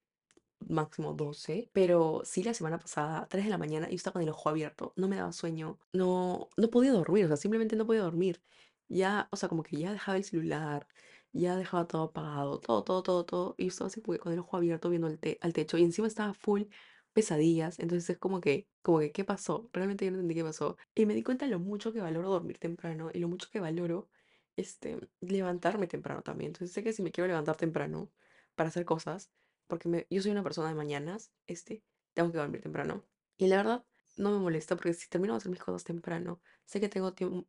máximo 0.69 1.15
12, 1.15 1.71
pero 1.73 2.23
sí 2.25 2.43
la 2.43 2.55
semana 2.55 2.79
pasada, 2.79 3.27
3 3.29 3.45
de 3.45 3.51
la 3.51 3.59
mañana, 3.59 3.89
yo 3.89 3.97
estaba 3.97 4.15
con 4.15 4.23
el 4.23 4.29
ojo 4.31 4.49
abierto, 4.49 4.93
no 4.97 5.09
me 5.09 5.17
daba 5.17 5.33
sueño, 5.33 5.79
no, 5.93 6.49
no 6.57 6.71
podía 6.71 6.93
dormir, 6.93 7.25
o 7.27 7.29
sea, 7.29 7.37
simplemente 7.37 7.77
no 7.77 7.87
podía 7.87 8.03
dormir. 8.03 8.43
Ya, 8.89 9.29
o 9.33 9.37
sea, 9.37 9.49
como 9.49 9.63
que 9.63 9.77
ya 9.77 9.93
dejaba 9.93 10.17
el 10.19 10.25
celular, 10.25 10.89
ya 11.33 11.57
dejaba 11.57 11.87
todo 11.87 12.05
apagado, 12.05 12.59
todo, 12.61 12.85
todo, 12.85 13.03
todo, 13.03 13.25
todo, 13.27 13.55
y 13.59 13.65
yo 13.65 13.69
estaba 13.69 13.89
así 13.89 14.01
con 14.03 14.33
el 14.33 14.39
ojo 14.41 14.57
abierto 14.57 14.89
viendo 14.91 15.07
al, 15.09 15.19
te- 15.19 15.39
al 15.43 15.53
techo, 15.53 15.79
y 15.79 15.85
encima 15.85 16.09
estaba 16.09 16.35
full 16.35 16.65
pesadillas, 17.13 17.79
entonces 17.79 18.11
es 18.11 18.19
como 18.19 18.41
que, 18.41 18.69
como 18.83 19.01
que, 19.01 19.13
¿qué 19.13 19.25
pasó? 19.25 19.69
Realmente 19.73 20.05
yo 20.05 20.11
no 20.13 20.19
entendí 20.19 20.35
qué 20.37 20.45
pasó. 20.45 20.77
Y 20.95 21.07
me 21.07 21.15
di 21.15 21.23
cuenta 21.23 21.47
lo 21.47 21.59
mucho 21.59 21.93
que 21.93 22.01
valoro 22.01 22.31
dormir 22.31 22.59
temprano, 22.59 23.11
y 23.13 23.19
lo 23.21 23.29
mucho 23.29 23.49
que 23.51 23.61
valoro, 23.61 24.09
este, 24.57 24.99
levantarme 25.21 25.87
temprano 25.87 26.23
también. 26.23 26.51
Entonces 26.51 26.73
sé 26.75 26.83
que 26.83 26.93
si 26.93 27.03
me 27.03 27.11
quiero 27.13 27.29
levantar 27.29 27.57
temprano 27.57 28.11
para 28.55 28.69
hacer 28.69 28.85
cosas, 28.85 29.31
porque 29.67 29.89
me- 29.89 30.07
yo 30.11 30.23
soy 30.23 30.33
una 30.33 30.43
persona 30.43 30.69
de 30.69 30.75
mañanas, 30.75 31.33
este, 31.47 31.83
tengo 32.15 32.33
que 32.33 32.39
dormir 32.39 32.61
temprano. 32.63 33.05
Y 33.37 33.47
la 33.49 33.57
verdad, 33.59 33.85
no 34.17 34.31
me 34.33 34.39
molesta 34.39 34.77
porque 34.77 34.95
si 34.95 35.09
termino 35.09 35.35
de 35.35 35.39
hacer 35.39 35.51
mis 35.51 35.61
cosas 35.63 35.85
temprano, 35.85 36.41
sé 36.65 36.81
que 36.81 36.89
tengo 36.89 37.13
tiempo, 37.15 37.47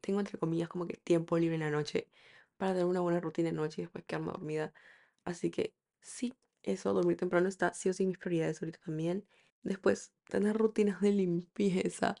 tengo 0.00 0.20
entre 0.20 0.38
comillas 0.38 0.68
como 0.68 0.86
que 0.86 0.96
tiempo 0.96 1.38
libre 1.38 1.54
en 1.56 1.60
la 1.62 1.70
noche 1.70 2.08
para 2.56 2.72
tener 2.72 2.86
una 2.86 3.00
buena 3.00 3.20
rutina 3.20 3.48
de 3.50 3.54
noche 3.56 3.82
y 3.82 3.84
después 3.84 4.04
quedarme 4.04 4.32
dormida. 4.32 4.72
Así 5.24 5.50
que 5.50 5.74
sí, 6.00 6.34
eso, 6.62 6.92
dormir 6.92 7.16
temprano 7.16 7.48
está 7.48 7.72
sí 7.74 7.88
o 7.88 7.92
sí 7.92 8.06
mis 8.06 8.18
prioridades 8.18 8.62
ahorita 8.62 8.80
también. 8.84 9.26
Después, 9.62 10.14
tener 10.28 10.56
rutinas 10.56 11.00
de 11.00 11.12
limpieza. 11.12 12.16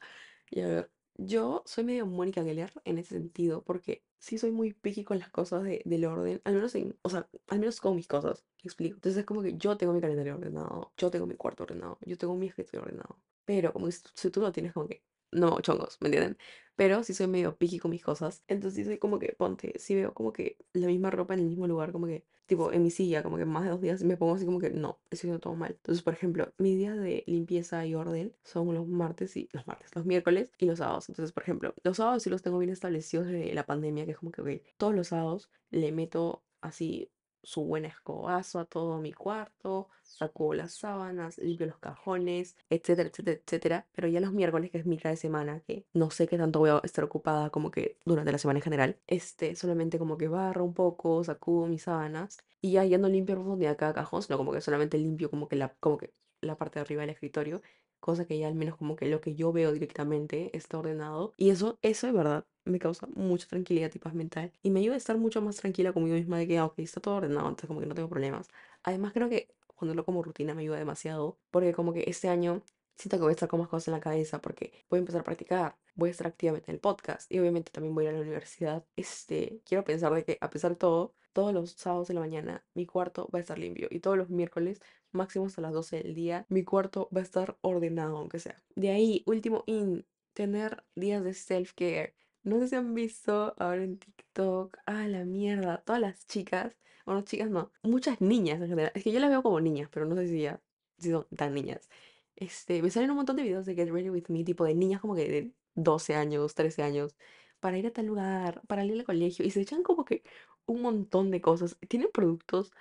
Y 0.50 0.60
a 0.60 0.66
ver, 0.68 0.90
yo 1.16 1.62
soy 1.66 1.84
medio 1.84 2.06
Mónica 2.06 2.42
Geller 2.44 2.72
en 2.84 2.98
ese 2.98 3.14
sentido, 3.16 3.62
porque 3.64 4.04
sí 4.18 4.38
soy 4.38 4.50
muy 4.52 4.72
picky 4.72 5.04
con 5.04 5.18
las 5.18 5.30
cosas 5.30 5.62
de- 5.64 5.82
del 5.84 6.04
orden, 6.04 6.40
al 6.44 6.54
menos 6.54 6.74
en, 6.74 6.98
o 7.02 7.10
sea, 7.10 7.28
al 7.48 7.58
menos 7.60 7.80
con 7.80 7.96
mis 7.96 8.08
cosas, 8.08 8.44
me 8.62 8.68
explico. 8.68 8.94
Entonces 8.96 9.20
es 9.20 9.26
como 9.26 9.42
que 9.42 9.56
yo 9.56 9.76
tengo 9.76 9.92
mi 9.92 10.00
calendario 10.00 10.34
ordenado, 10.36 10.92
yo 10.96 11.10
tengo 11.10 11.26
mi 11.26 11.34
cuarto 11.36 11.64
ordenado, 11.64 11.98
yo 12.06 12.16
tengo 12.18 12.36
mi 12.36 12.46
escritorio 12.48 12.82
ordenado. 12.82 13.18
Pero 13.44 13.72
como 13.72 13.90
si 13.90 14.30
tú 14.30 14.40
lo 14.40 14.52
tienes 14.52 14.72
como 14.72 14.86
que, 14.88 15.02
no, 15.32 15.60
chongos, 15.60 15.98
¿me 16.00 16.08
entienden? 16.08 16.38
Pero 16.76 17.02
sí 17.04 17.14
soy 17.14 17.26
medio 17.26 17.56
picky 17.56 17.78
con 17.78 17.90
mis 17.90 18.02
cosas, 18.02 18.42
entonces 18.48 18.76
sí 18.76 18.84
soy 18.84 18.98
como 18.98 19.18
que, 19.18 19.34
ponte, 19.36 19.78
si 19.78 19.94
veo 19.94 20.14
como 20.14 20.32
que 20.32 20.56
la 20.72 20.86
misma 20.86 21.10
ropa 21.10 21.34
en 21.34 21.40
el 21.40 21.46
mismo 21.46 21.66
lugar, 21.66 21.92
como 21.92 22.06
que, 22.06 22.24
tipo, 22.46 22.72
en 22.72 22.82
mi 22.82 22.90
silla, 22.90 23.22
como 23.22 23.36
que 23.36 23.44
más 23.44 23.64
de 23.64 23.70
dos 23.70 23.80
días, 23.80 24.02
me 24.04 24.16
pongo 24.16 24.34
así 24.34 24.46
como 24.46 24.58
que, 24.58 24.70
no, 24.70 24.98
estoy 25.04 25.18
haciendo 25.18 25.40
todo 25.40 25.54
mal. 25.54 25.72
Entonces, 25.72 26.02
por 26.02 26.14
ejemplo, 26.14 26.52
mis 26.58 26.78
días 26.78 26.98
de 26.98 27.24
limpieza 27.26 27.84
y 27.86 27.94
orden 27.94 28.34
son 28.42 28.72
los 28.74 28.86
martes 28.88 29.36
y, 29.36 29.48
los 29.52 29.66
martes, 29.66 29.94
los 29.94 30.06
miércoles 30.06 30.52
y 30.58 30.66
los 30.66 30.78
sábados. 30.78 31.08
Entonces, 31.08 31.32
por 31.32 31.42
ejemplo, 31.42 31.74
los 31.82 31.96
sábados 31.98 32.22
sí 32.22 32.30
los 32.30 32.42
tengo 32.42 32.58
bien 32.58 32.70
establecidos 32.70 33.26
de 33.26 33.52
la 33.54 33.66
pandemia, 33.66 34.04
que 34.06 34.12
es 34.12 34.18
como 34.18 34.32
que, 34.32 34.42
ok, 34.42 34.48
todos 34.78 34.94
los 34.94 35.08
sábados 35.08 35.50
le 35.70 35.92
meto 35.92 36.42
así 36.60 37.10
su 37.42 37.64
buen 37.64 37.84
escobazo 37.84 38.58
a 38.60 38.64
todo 38.64 38.98
mi 38.98 39.12
cuarto, 39.12 39.88
saco 40.02 40.54
las 40.54 40.74
sábanas, 40.74 41.38
limpio 41.38 41.66
los 41.66 41.78
cajones, 41.78 42.56
etcétera, 42.70 43.08
etcétera, 43.08 43.40
etcétera. 43.44 43.86
Pero 43.92 44.08
ya 44.08 44.20
los 44.20 44.32
miércoles, 44.32 44.70
que 44.70 44.78
es 44.78 44.86
mitad 44.86 45.10
de 45.10 45.16
semana, 45.16 45.60
que 45.60 45.86
no 45.92 46.10
sé 46.10 46.28
qué 46.28 46.38
tanto 46.38 46.60
voy 46.60 46.70
a 46.70 46.80
estar 46.84 47.04
ocupada 47.04 47.50
como 47.50 47.70
que 47.70 47.98
durante 48.04 48.32
la 48.32 48.38
semana 48.38 48.58
en 48.58 48.62
general, 48.62 48.98
este, 49.06 49.54
solamente 49.56 49.98
como 49.98 50.18
que 50.18 50.28
barro 50.28 50.64
un 50.64 50.74
poco, 50.74 51.24
sacudo 51.24 51.66
mis 51.66 51.82
sábanas 51.82 52.38
y 52.60 52.72
ya, 52.72 52.84
ya 52.84 52.98
no 52.98 53.08
limpio 53.08 53.34
profundidad 53.36 53.76
cada 53.76 53.94
cajón, 53.94 54.22
sino 54.22 54.38
como 54.38 54.52
que 54.52 54.60
solamente 54.60 54.98
limpio 54.98 55.30
como 55.30 55.48
que 55.48 55.56
la, 55.56 55.74
como 55.80 55.98
que 55.98 56.12
la 56.40 56.56
parte 56.56 56.78
de 56.78 56.82
arriba 56.82 57.02
del 57.02 57.10
escritorio, 57.10 57.62
cosa 58.00 58.24
que 58.26 58.38
ya 58.38 58.48
al 58.48 58.54
menos 58.54 58.76
como 58.76 58.96
que 58.96 59.06
lo 59.06 59.20
que 59.20 59.34
yo 59.34 59.52
veo 59.52 59.72
directamente 59.72 60.56
está 60.56 60.78
ordenado. 60.78 61.32
Y 61.36 61.50
eso, 61.50 61.78
eso 61.82 62.06
de 62.06 62.12
verdad 62.12 62.46
me 62.64 62.78
causa 62.78 63.06
mucha 63.14 63.46
tranquilidad 63.48 63.90
y 63.94 63.98
paz 63.98 64.14
mental. 64.14 64.52
Y 64.62 64.70
me 64.70 64.80
ayuda 64.80 64.94
a 64.94 64.98
estar 64.98 65.18
mucho 65.18 65.42
más 65.42 65.56
tranquila 65.56 65.92
conmigo 65.92 66.16
misma 66.16 66.38
de 66.38 66.46
que, 66.46 66.58
ah, 66.58 66.66
ok, 66.66 66.78
está 66.80 67.00
todo 67.00 67.16
ordenado, 67.16 67.48
entonces 67.48 67.68
como 67.68 67.80
que 67.80 67.86
no 67.86 67.94
tengo 67.94 68.08
problemas. 68.08 68.48
Además 68.82 69.12
creo 69.12 69.28
que 69.28 69.48
ponerlo 69.78 70.04
como 70.04 70.22
rutina 70.22 70.54
me 70.54 70.62
ayuda 70.62 70.78
demasiado, 70.78 71.38
porque 71.50 71.72
como 71.72 71.92
que 71.92 72.04
este 72.06 72.28
año 72.28 72.62
siento 72.96 73.16
que 73.16 73.22
voy 73.22 73.30
a 73.30 73.32
estar 73.32 73.48
con 73.48 73.60
más 73.60 73.68
cosas 73.68 73.88
en 73.88 73.94
la 73.94 74.00
cabeza, 74.00 74.40
porque 74.40 74.72
voy 74.88 74.98
a 74.98 75.00
empezar 75.00 75.22
a 75.22 75.24
practicar, 75.24 75.76
voy 75.94 76.08
a 76.08 76.12
estar 76.12 76.26
activamente 76.26 76.70
en 76.70 76.76
el 76.76 76.80
podcast 76.80 77.30
y 77.32 77.38
obviamente 77.38 77.72
también 77.72 77.94
voy 77.94 78.06
a 78.06 78.10
ir 78.10 78.14
a 78.14 78.18
la 78.18 78.22
universidad. 78.22 78.84
Este, 78.96 79.60
quiero 79.64 79.84
pensar 79.84 80.14
de 80.14 80.24
que 80.24 80.38
a 80.40 80.50
pesar 80.50 80.72
de 80.72 80.76
todo, 80.76 81.14
todos 81.32 81.52
los 81.52 81.72
sábados 81.72 82.08
de 82.08 82.14
la 82.14 82.20
mañana 82.20 82.64
mi 82.74 82.86
cuarto 82.86 83.28
va 83.34 83.38
a 83.38 83.42
estar 83.42 83.58
limpio 83.58 83.88
y 83.90 84.00
todos 84.00 84.16
los 84.16 84.30
miércoles, 84.30 84.80
máximo 85.10 85.46
hasta 85.46 85.62
las 85.62 85.72
12 85.72 86.02
del 86.02 86.14
día, 86.14 86.46
mi 86.48 86.64
cuarto 86.64 87.08
va 87.14 87.20
a 87.20 87.24
estar 87.24 87.56
ordenado, 87.60 88.18
aunque 88.18 88.38
sea. 88.38 88.62
De 88.76 88.90
ahí, 88.90 89.22
último 89.26 89.64
in, 89.66 90.06
tener 90.32 90.84
días 90.94 91.22
de 91.24 91.34
self-care. 91.34 92.14
No 92.44 92.58
sé 92.58 92.68
si 92.68 92.76
han 92.76 92.94
visto 92.94 93.54
ahora 93.58 93.84
en 93.84 93.98
TikTok, 93.98 94.76
ah, 94.86 95.06
la 95.08 95.24
mierda, 95.24 95.82
todas 95.84 96.00
las 96.00 96.26
chicas, 96.26 96.76
bueno, 97.06 97.22
chicas 97.22 97.50
no, 97.50 97.72
muchas 97.82 98.20
niñas 98.20 98.60
en 98.60 98.68
general, 98.68 98.92
es 98.94 99.04
que 99.04 99.12
yo 99.12 99.20
las 99.20 99.30
veo 99.30 99.42
como 99.42 99.60
niñas, 99.60 99.88
pero 99.92 100.06
no 100.06 100.16
sé 100.16 100.28
si 100.28 100.42
ya 100.42 100.60
si 100.98 101.10
son 101.10 101.26
tan 101.36 101.54
niñas. 101.54 101.88
Este, 102.36 102.82
me 102.82 102.90
salen 102.90 103.10
un 103.10 103.16
montón 103.16 103.36
de 103.36 103.42
videos 103.44 103.66
de 103.66 103.74
Get 103.74 103.90
Ready 103.90 104.10
With 104.10 104.24
Me, 104.28 104.44
tipo 104.44 104.64
de 104.64 104.74
niñas 104.74 105.00
como 105.00 105.14
que 105.14 105.28
de 105.28 105.52
12 105.74 106.14
años, 106.14 106.54
13 106.54 106.82
años, 106.82 107.16
para 107.60 107.78
ir 107.78 107.86
a 107.86 107.92
tal 107.92 108.06
lugar, 108.06 108.62
para 108.66 108.84
ir 108.84 108.92
al 108.94 109.04
colegio, 109.04 109.44
y 109.44 109.50
se 109.50 109.60
echan 109.60 109.82
como 109.82 110.04
que 110.04 110.22
un 110.66 110.82
montón 110.82 111.30
de 111.30 111.40
cosas. 111.40 111.76
Tienen 111.88 112.10
productos, 112.12 112.72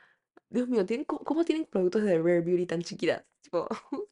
Dios 0.50 0.68
mío, 0.70 0.86
¿tienen, 0.86 1.06
cómo, 1.06 1.46
tienen 1.46 1.66
productos 1.66 2.04
de 2.04 2.18
Rare 2.18 2.42
Beauty 2.42 2.66
tan 2.66 2.82
chiquitas? 2.82 3.26
Tipo, 3.42 3.68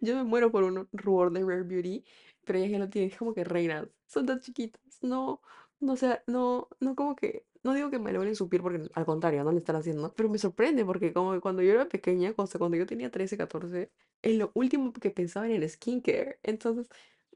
yo 0.00 0.16
me 0.16 0.24
muero 0.24 0.50
por 0.52 0.64
un 0.64 0.88
rubor 0.92 1.32
de 1.32 1.40
Rare 1.40 1.62
Beauty, 1.64 2.04
pero 2.44 2.58
ellas 2.58 2.70
ya 2.72 2.78
lo 2.78 2.88
tienen, 2.88 3.10
es 3.10 3.16
como 3.18 3.34
que 3.34 3.44
reinas, 3.44 3.88
son 4.06 4.26
tan 4.26 4.40
chiquitas, 4.40 4.80
no, 5.02 5.40
no, 5.80 5.92
o 5.92 5.96
sea, 5.96 6.22
no, 6.26 6.68
no 6.80 6.94
como 6.96 7.16
que, 7.16 7.46
no 7.62 7.74
digo 7.74 7.90
que 7.90 7.98
me 7.98 8.12
logren 8.12 8.34
supir 8.36 8.62
porque 8.62 8.88
al 8.94 9.04
contrario, 9.04 9.44
no 9.44 9.52
le 9.52 9.58
están 9.58 9.76
haciendo, 9.76 10.12
pero 10.14 10.28
me 10.28 10.38
sorprende 10.38 10.84
porque 10.84 11.12
como 11.12 11.32
que 11.32 11.40
cuando 11.40 11.62
yo 11.62 11.72
era 11.72 11.88
pequeña, 11.88 12.34
o 12.36 12.46
sea, 12.46 12.58
cuando 12.58 12.76
yo 12.76 12.86
tenía 12.86 13.10
13 13.10 13.36
14 13.36 13.90
en 14.22 14.38
lo 14.38 14.50
último 14.54 14.92
que 14.92 15.10
pensaba 15.10 15.46
en 15.46 15.52
el 15.52 15.68
skincare, 15.68 16.38
entonces 16.42 16.88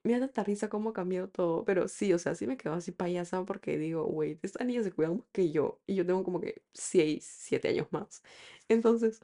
me 0.03 0.13
da 0.13 0.21
tanta 0.21 0.45
risa 0.45 0.69
cómo 0.69 0.91
ha 0.91 0.93
cambiado 0.93 1.29
todo, 1.29 1.65
pero 1.65 1.89
sí, 1.89 2.13
o 2.13 2.19
sea, 2.19 2.35
sí 2.35 2.47
me 2.47 2.57
quedo 2.57 2.75
así 2.75 2.93
payasa 2.93 3.45
porque 3.45 3.77
digo, 3.79 4.05
wait, 4.07 4.39
esta 4.45 4.63
niña 4.65 4.83
se 4.83 4.93
cuida 4.93 5.11
más 5.11 5.23
que 5.33 5.51
yo, 5.51 5.81
y 5.87 5.95
yo 5.97 6.07
tengo 6.07 6.23
como 6.25 6.41
que 6.41 6.63
6 6.73 7.25
7 7.41 7.69
años 7.69 7.89
más, 7.91 8.23
entonces 8.69 9.21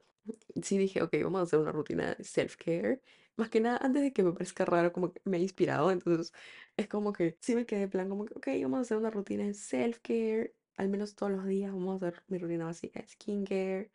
sí 0.62 0.78
dije, 0.78 1.02
ok, 1.02 1.14
vamos 1.24 1.40
a 1.40 1.42
hacer 1.44 1.58
una 1.60 1.72
rutina 1.72 2.14
de 2.14 2.24
self-care. 2.24 3.00
Más 3.36 3.48
que 3.48 3.60
nada, 3.60 3.78
antes 3.78 4.02
de 4.02 4.12
que 4.12 4.22
me 4.22 4.32
parezca 4.32 4.64
raro, 4.64 4.92
como 4.92 5.12
que 5.12 5.20
me 5.24 5.38
ha 5.38 5.40
inspirado. 5.40 5.90
Entonces, 5.90 6.32
es 6.76 6.86
como 6.88 7.12
que 7.12 7.38
sí 7.40 7.54
me 7.54 7.64
quedé 7.66 7.82
en 7.82 7.90
plan, 7.90 8.08
como 8.08 8.26
que, 8.26 8.34
ok, 8.34 8.46
vamos 8.62 8.78
a 8.78 8.82
hacer 8.82 8.96
una 8.98 9.10
rutina 9.10 9.44
de 9.44 9.54
self-care. 9.54 10.54
Al 10.76 10.88
menos 10.88 11.14
todos 11.14 11.32
los 11.32 11.46
días 11.46 11.72
vamos 11.72 12.02
a 12.02 12.06
hacer 12.08 12.22
mi 12.28 12.38
rutina 12.38 12.66
básica 12.66 13.00
de 13.00 13.08
skincare. 13.08 13.90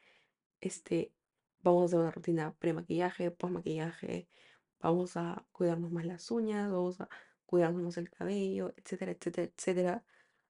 Este, 0.62 1.14
vamos 1.62 1.84
a 1.84 1.86
hacer 1.88 2.00
una 2.00 2.12
rutina 2.12 2.56
pre-maquillaje, 2.60 3.32
post-maquillaje. 3.32 4.30
Vamos 4.80 5.18
a 5.18 5.46
cuidarnos 5.52 5.92
más 5.92 6.06
las 6.06 6.32
uñas, 6.32 6.70
vamos 6.72 7.02
a 7.02 7.10
cuidarnos 7.46 7.84
más 7.84 7.98
el 7.98 8.10
cabello, 8.10 8.74
etcétera, 8.78 9.12
etcétera, 9.14 9.52
etcétera. 9.56 10.06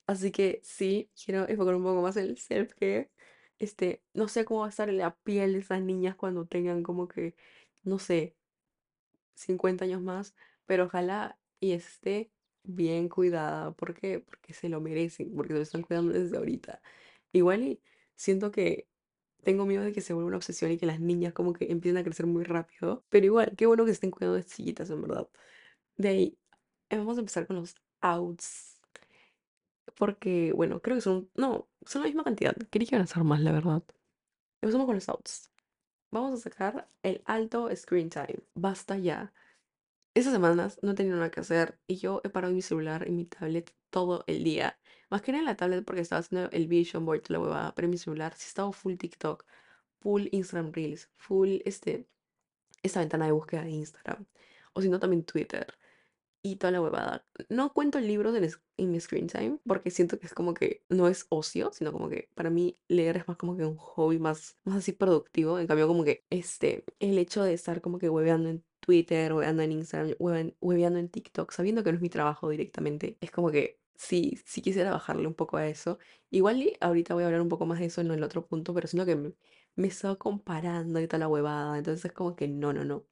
Así 0.08 0.32
que 0.32 0.62
sí, 0.64 1.12
quiero 1.16 1.48
enfocar 1.50 1.76
un 1.76 1.84
poco 1.84 2.02
más 2.02 2.18
el 2.18 2.38
self-care. 2.38 3.12
Este, 3.60 4.04
no 4.14 4.28
sé 4.28 4.46
cómo 4.46 4.62
va 4.62 4.68
a 4.68 4.70
estar 4.70 4.92
la 4.94 5.16
piel 5.18 5.54
de 5.54 5.60
esas 5.60 5.82
niñas 5.82 6.16
cuando 6.16 6.46
tengan 6.48 6.84
como 6.84 7.08
que, 7.08 7.36
no 7.84 8.00
sé, 8.00 8.36
50 9.38 9.86
años 9.86 10.02
más, 10.02 10.36
pero 10.66 10.86
ojalá 10.86 11.40
y 11.60 11.74
esté 11.74 12.32
bien 12.64 13.10
cuidada. 13.10 13.72
¿Por 13.74 13.96
qué? 13.96 14.20
Porque 14.20 14.54
se 14.54 14.70
lo 14.70 14.82
merecen, 14.82 15.36
porque 15.36 15.54
se 15.54 15.58
lo 15.60 15.64
están 15.64 15.84
cuidando 15.84 16.14
desde 16.14 16.38
ahorita. 16.38 16.82
Igual 17.34 17.64
y 17.64 17.82
siento 18.16 18.52
que 18.52 18.88
tengo 19.44 19.66
miedo 19.66 19.84
de 19.84 19.94
que 19.94 20.02
se 20.02 20.14
vuelva 20.14 20.30
una 20.30 20.38
obsesión 20.38 20.72
y 20.72 20.78
que 20.78 20.86
las 20.86 21.00
niñas 21.00 21.34
como 21.34 21.54
que 21.54 21.72
empiecen 21.72 21.98
a 21.98 22.04
crecer 22.04 22.26
muy 22.28 22.44
rápido, 22.44 23.06
pero 23.10 23.26
igual, 23.26 23.54
qué 23.58 23.66
bueno 23.68 23.86
que 23.86 23.92
estén 23.92 24.12
cuidando 24.12 24.36
de 24.38 24.44
chiquitas, 24.46 24.90
en 24.90 25.02
verdad. 25.02 25.30
De 25.98 26.10
ahí, 26.10 26.40
eh, 26.90 26.98
vamos 26.98 27.18
a 27.18 27.22
empezar 27.22 27.48
con 27.48 27.58
los 27.58 27.76
outs. 28.02 28.82
Porque, 29.98 30.54
bueno, 30.54 30.82
creo 30.82 30.96
que 30.98 31.02
son. 31.02 31.30
No, 31.36 31.68
son 31.86 32.02
la 32.04 32.08
misma 32.08 32.24
cantidad. 32.24 32.56
Quería 32.70 32.88
que 32.88 32.96
iban 32.96 33.04
a 33.04 33.08
ser 33.08 33.24
más, 33.24 33.42
la 33.42 33.52
verdad. 33.52 33.84
Empezamos 34.62 34.86
con 34.88 34.96
los 34.96 35.10
outs. 35.10 35.52
Vamos 36.12 36.34
a 36.40 36.44
sacar 36.44 36.90
el 37.04 37.22
alto 37.26 37.70
screen 37.76 38.10
time. 38.10 38.40
Basta 38.56 38.98
ya. 38.98 39.34
Esas 40.14 40.34
semanas 40.34 40.80
no 40.82 40.92
he 40.92 40.96
tenido 40.96 41.18
nada 41.18 41.32
que 41.32 41.42
hacer 41.42 41.80
y 41.88 41.98
yo 41.98 42.22
he 42.24 42.30
parado 42.30 42.54
mi 42.54 42.62
celular 42.62 43.08
y 43.08 43.12
mi 43.12 43.26
tablet 43.26 43.74
todo 43.90 44.24
el 44.28 44.44
día. 44.44 44.80
Más 45.10 45.22
que 45.22 45.32
nada 45.32 45.42
en 45.42 45.46
la 45.46 45.56
tablet 45.58 45.86
porque 45.86 46.02
estaba 46.02 46.20
haciendo 46.20 46.50
el 46.52 46.68
vision 46.68 47.06
board, 47.06 47.24
la 47.30 47.40
huevada, 47.40 47.76
pero 47.76 47.86
en 47.86 47.92
mi 47.92 47.98
celular 47.98 48.34
sí 48.36 48.48
estaba 48.48 48.72
full 48.74 48.96
TikTok, 48.96 49.46
full 50.00 50.28
Instagram 50.32 50.72
Reels, 50.74 51.10
full 51.18 51.60
este, 51.66 52.08
esta 52.84 53.00
ventana 53.02 53.26
de 53.26 53.32
búsqueda 53.34 53.64
de 53.64 53.72
Instagram. 53.72 54.26
O 54.74 54.82
si 54.82 54.90
no, 54.90 55.00
también 55.00 55.24
Twitter 55.24 55.68
y 56.54 56.56
toda 56.58 56.72
la 56.72 56.82
huevada. 56.82 57.26
No 57.50 57.74
cuento 57.74 58.00
libros 58.00 58.36
en, 58.36 58.50
en 58.78 58.92
mi 58.92 59.00
screen 59.00 59.28
time 59.28 59.60
porque 59.66 59.92
siento 59.92 60.20
que 60.20 60.28
es 60.28 60.34
como 60.34 60.54
que 60.54 60.84
no 60.90 61.08
es 61.08 61.26
ocio, 61.30 61.72
sino 61.74 61.92
como 61.92 62.10
que 62.10 62.30
para 62.36 62.50
mí 62.50 62.78
leer 62.88 63.18
es 63.18 63.28
más 63.28 63.38
como 63.38 63.58
que 63.58 63.66
un 63.66 63.78
hobby 63.78 64.20
más, 64.20 64.58
más 64.64 64.78
así 64.78 64.92
productivo. 64.94 65.60
En 65.60 65.68
cambio, 65.68 65.88
como 65.88 66.04
que 66.04 66.26
este, 66.30 66.86
el 67.00 67.18
hecho 67.18 67.44
de 67.44 67.54
estar 67.54 67.82
como 67.82 68.00
que 68.00 68.10
hueveando 68.10 68.50
en 68.50 68.64
Twitter, 68.80 69.34
hueveando 69.34 69.64
en 69.64 69.72
Instagram, 69.74 70.12
huevean- 70.20 70.56
hueveando 70.62 71.00
en 71.00 71.10
TikTok, 71.10 71.52
sabiendo 71.52 71.84
que 71.84 71.92
no 71.92 71.96
es 71.98 72.02
mi 72.02 72.10
trabajo 72.10 72.50
directamente, 72.50 73.18
es 73.22 73.32
como 73.32 73.52
que 73.52 73.80
sí, 73.96 74.40
sí 74.46 74.62
quisiera 74.62 74.92
bajarle 74.92 75.28
un 75.28 75.34
poco 75.36 75.58
a 75.58 75.68
eso. 75.68 76.00
Igual 76.30 76.62
y 76.62 76.74
ahorita 76.82 77.14
voy 77.14 77.24
a 77.24 77.28
hablar 77.28 77.42
un 77.42 77.50
poco 77.50 77.66
más 77.66 77.80
de 77.80 77.86
eso 77.86 78.02
en 78.02 78.12
el 78.12 78.24
otro 78.24 78.46
punto, 78.48 78.74
pero 78.74 78.88
siento 78.88 79.06
que 79.06 79.16
me, 79.16 79.34
me 79.76 79.88
estaba 79.88 80.16
comparando 80.18 81.00
y 81.00 81.08
toda 81.08 81.20
la 81.20 81.28
huevada. 81.28 81.78
Entonces 81.78 82.06
es 82.06 82.12
como 82.14 82.36
que 82.36 82.48
no, 82.48 82.74
no, 82.74 82.84
no 82.86 83.06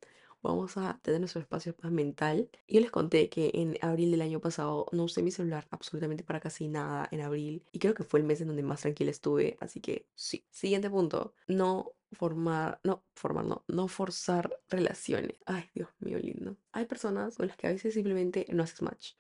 vamos 0.47 0.77
a 0.77 0.99
tener 1.01 1.19
nuestro 1.19 1.41
espacio 1.41 1.75
más 1.81 1.91
mental. 1.91 2.49
Yo 2.67 2.79
les 2.81 2.91
conté 2.91 3.29
que 3.29 3.51
en 3.53 3.77
abril 3.81 4.11
del 4.11 4.21
año 4.21 4.39
pasado 4.39 4.87
no 4.91 5.03
usé 5.03 5.21
mi 5.23 5.31
celular 5.31 5.67
absolutamente 5.71 6.23
para 6.23 6.39
casi 6.39 6.67
nada 6.67 7.07
en 7.11 7.21
abril 7.21 7.63
y 7.71 7.79
creo 7.79 7.93
que 7.93 8.03
fue 8.03 8.19
el 8.19 8.25
mes 8.25 8.41
en 8.41 8.47
donde 8.47 8.63
más 8.63 8.81
tranquila 8.81 9.11
estuve, 9.11 9.57
así 9.59 9.81
que 9.81 10.07
sí. 10.15 10.45
Siguiente 10.49 10.89
punto, 10.89 11.33
no 11.47 11.91
formar, 12.11 12.79
no 12.83 13.03
formar, 13.13 13.45
no, 13.45 13.63
no 13.67 13.87
forzar 13.87 14.57
relaciones. 14.69 15.37
Ay, 15.45 15.69
Dios 15.73 15.89
mío, 15.99 16.17
lindo. 16.19 16.57
Hay 16.71 16.85
personas 16.85 17.35
con 17.37 17.47
las 17.47 17.57
que 17.57 17.67
a 17.67 17.71
veces 17.71 17.93
simplemente 17.93 18.45
no 18.51 18.63
haces 18.63 18.81
match, 18.81 19.13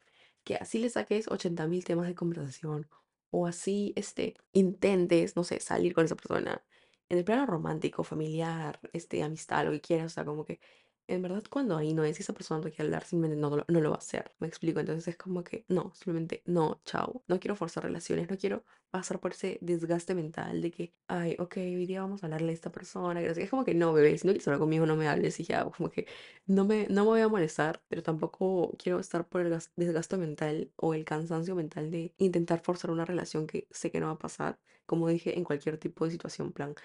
que 0.43 0.55
así 0.55 0.79
le 0.79 0.89
saques 0.89 1.27
80.000 1.27 1.83
temas 1.83 2.07
de 2.07 2.15
conversación 2.15 2.87
o 3.31 3.47
así, 3.47 3.93
este, 3.95 4.35
intentes, 4.53 5.35
no 5.35 5.43
sé, 5.43 5.59
salir 5.59 5.93
con 5.93 6.05
esa 6.05 6.15
persona. 6.15 6.63
En 7.09 7.17
el 7.17 7.25
plano 7.25 7.45
romántico, 7.45 8.03
familiar, 8.03 8.79
este, 8.93 9.23
amistad, 9.23 9.65
lo 9.65 9.71
que 9.71 9.81
quieras, 9.81 10.13
o 10.13 10.15
sea, 10.15 10.25
como 10.25 10.45
que 10.45 10.59
en 11.07 11.21
verdad, 11.21 11.43
cuando 11.49 11.77
ahí 11.77 11.93
no 11.93 12.03
es, 12.03 12.19
esa 12.19 12.33
persona 12.33 12.59
no 12.61 12.69
quiere 12.69 12.83
hablar, 12.85 13.05
simplemente 13.05 13.39
no, 13.41 13.63
no 13.67 13.81
lo 13.81 13.89
va 13.91 13.95
a 13.95 13.99
hacer. 13.99 14.31
Me 14.39 14.47
explico. 14.47 14.79
Entonces 14.79 15.07
es 15.09 15.17
como 15.17 15.43
que 15.43 15.65
no, 15.67 15.91
simplemente 15.95 16.41
no, 16.45 16.81
chao. 16.85 17.23
No 17.27 17.39
quiero 17.39 17.55
forzar 17.55 17.83
relaciones, 17.83 18.29
no 18.29 18.37
quiero 18.37 18.63
pasar 18.91 19.19
por 19.19 19.31
ese 19.33 19.57
desgaste 19.61 20.15
mental 20.15 20.61
de 20.61 20.71
que, 20.71 20.93
ay, 21.07 21.35
ok, 21.39 21.57
hoy 21.57 21.85
día 21.85 22.01
vamos 22.01 22.23
a 22.23 22.27
hablarle 22.27 22.51
a 22.51 22.53
esta 22.55 22.71
persona. 22.71 23.21
Es 23.21 23.49
como 23.49 23.63
que 23.65 23.73
no, 23.75 23.93
bebé, 23.93 24.17
si 24.17 24.25
no 24.27 24.33
quieres 24.33 24.47
hablar 24.47 24.59
conmigo, 24.59 24.85
no 24.85 24.95
me 24.95 25.07
hables 25.07 25.39
y 25.39 25.43
ya, 25.43 25.65
como 25.65 25.89
que 25.91 26.07
no 26.47 26.65
me, 26.65 26.87
no 26.89 27.03
me 27.03 27.09
voy 27.09 27.21
a 27.21 27.27
molestar, 27.27 27.81
pero 27.87 28.03
tampoco 28.03 28.75
quiero 28.77 28.99
estar 28.99 29.27
por 29.27 29.41
el 29.41 29.49
gas- 29.49 29.71
desgaste 29.75 30.17
mental 30.17 30.71
o 30.75 30.93
el 30.93 31.05
cansancio 31.05 31.55
mental 31.55 31.91
de 31.91 32.13
intentar 32.17 32.61
forzar 32.61 32.91
una 32.91 33.05
relación 33.05 33.47
que 33.47 33.67
sé 33.71 33.91
que 33.91 33.99
no 33.99 34.07
va 34.07 34.13
a 34.13 34.19
pasar. 34.19 34.59
Como 34.85 35.07
dije, 35.09 35.37
en 35.37 35.43
cualquier 35.43 35.77
tipo 35.77 36.05
de 36.05 36.11
situación, 36.11 36.51
plan 36.51 36.75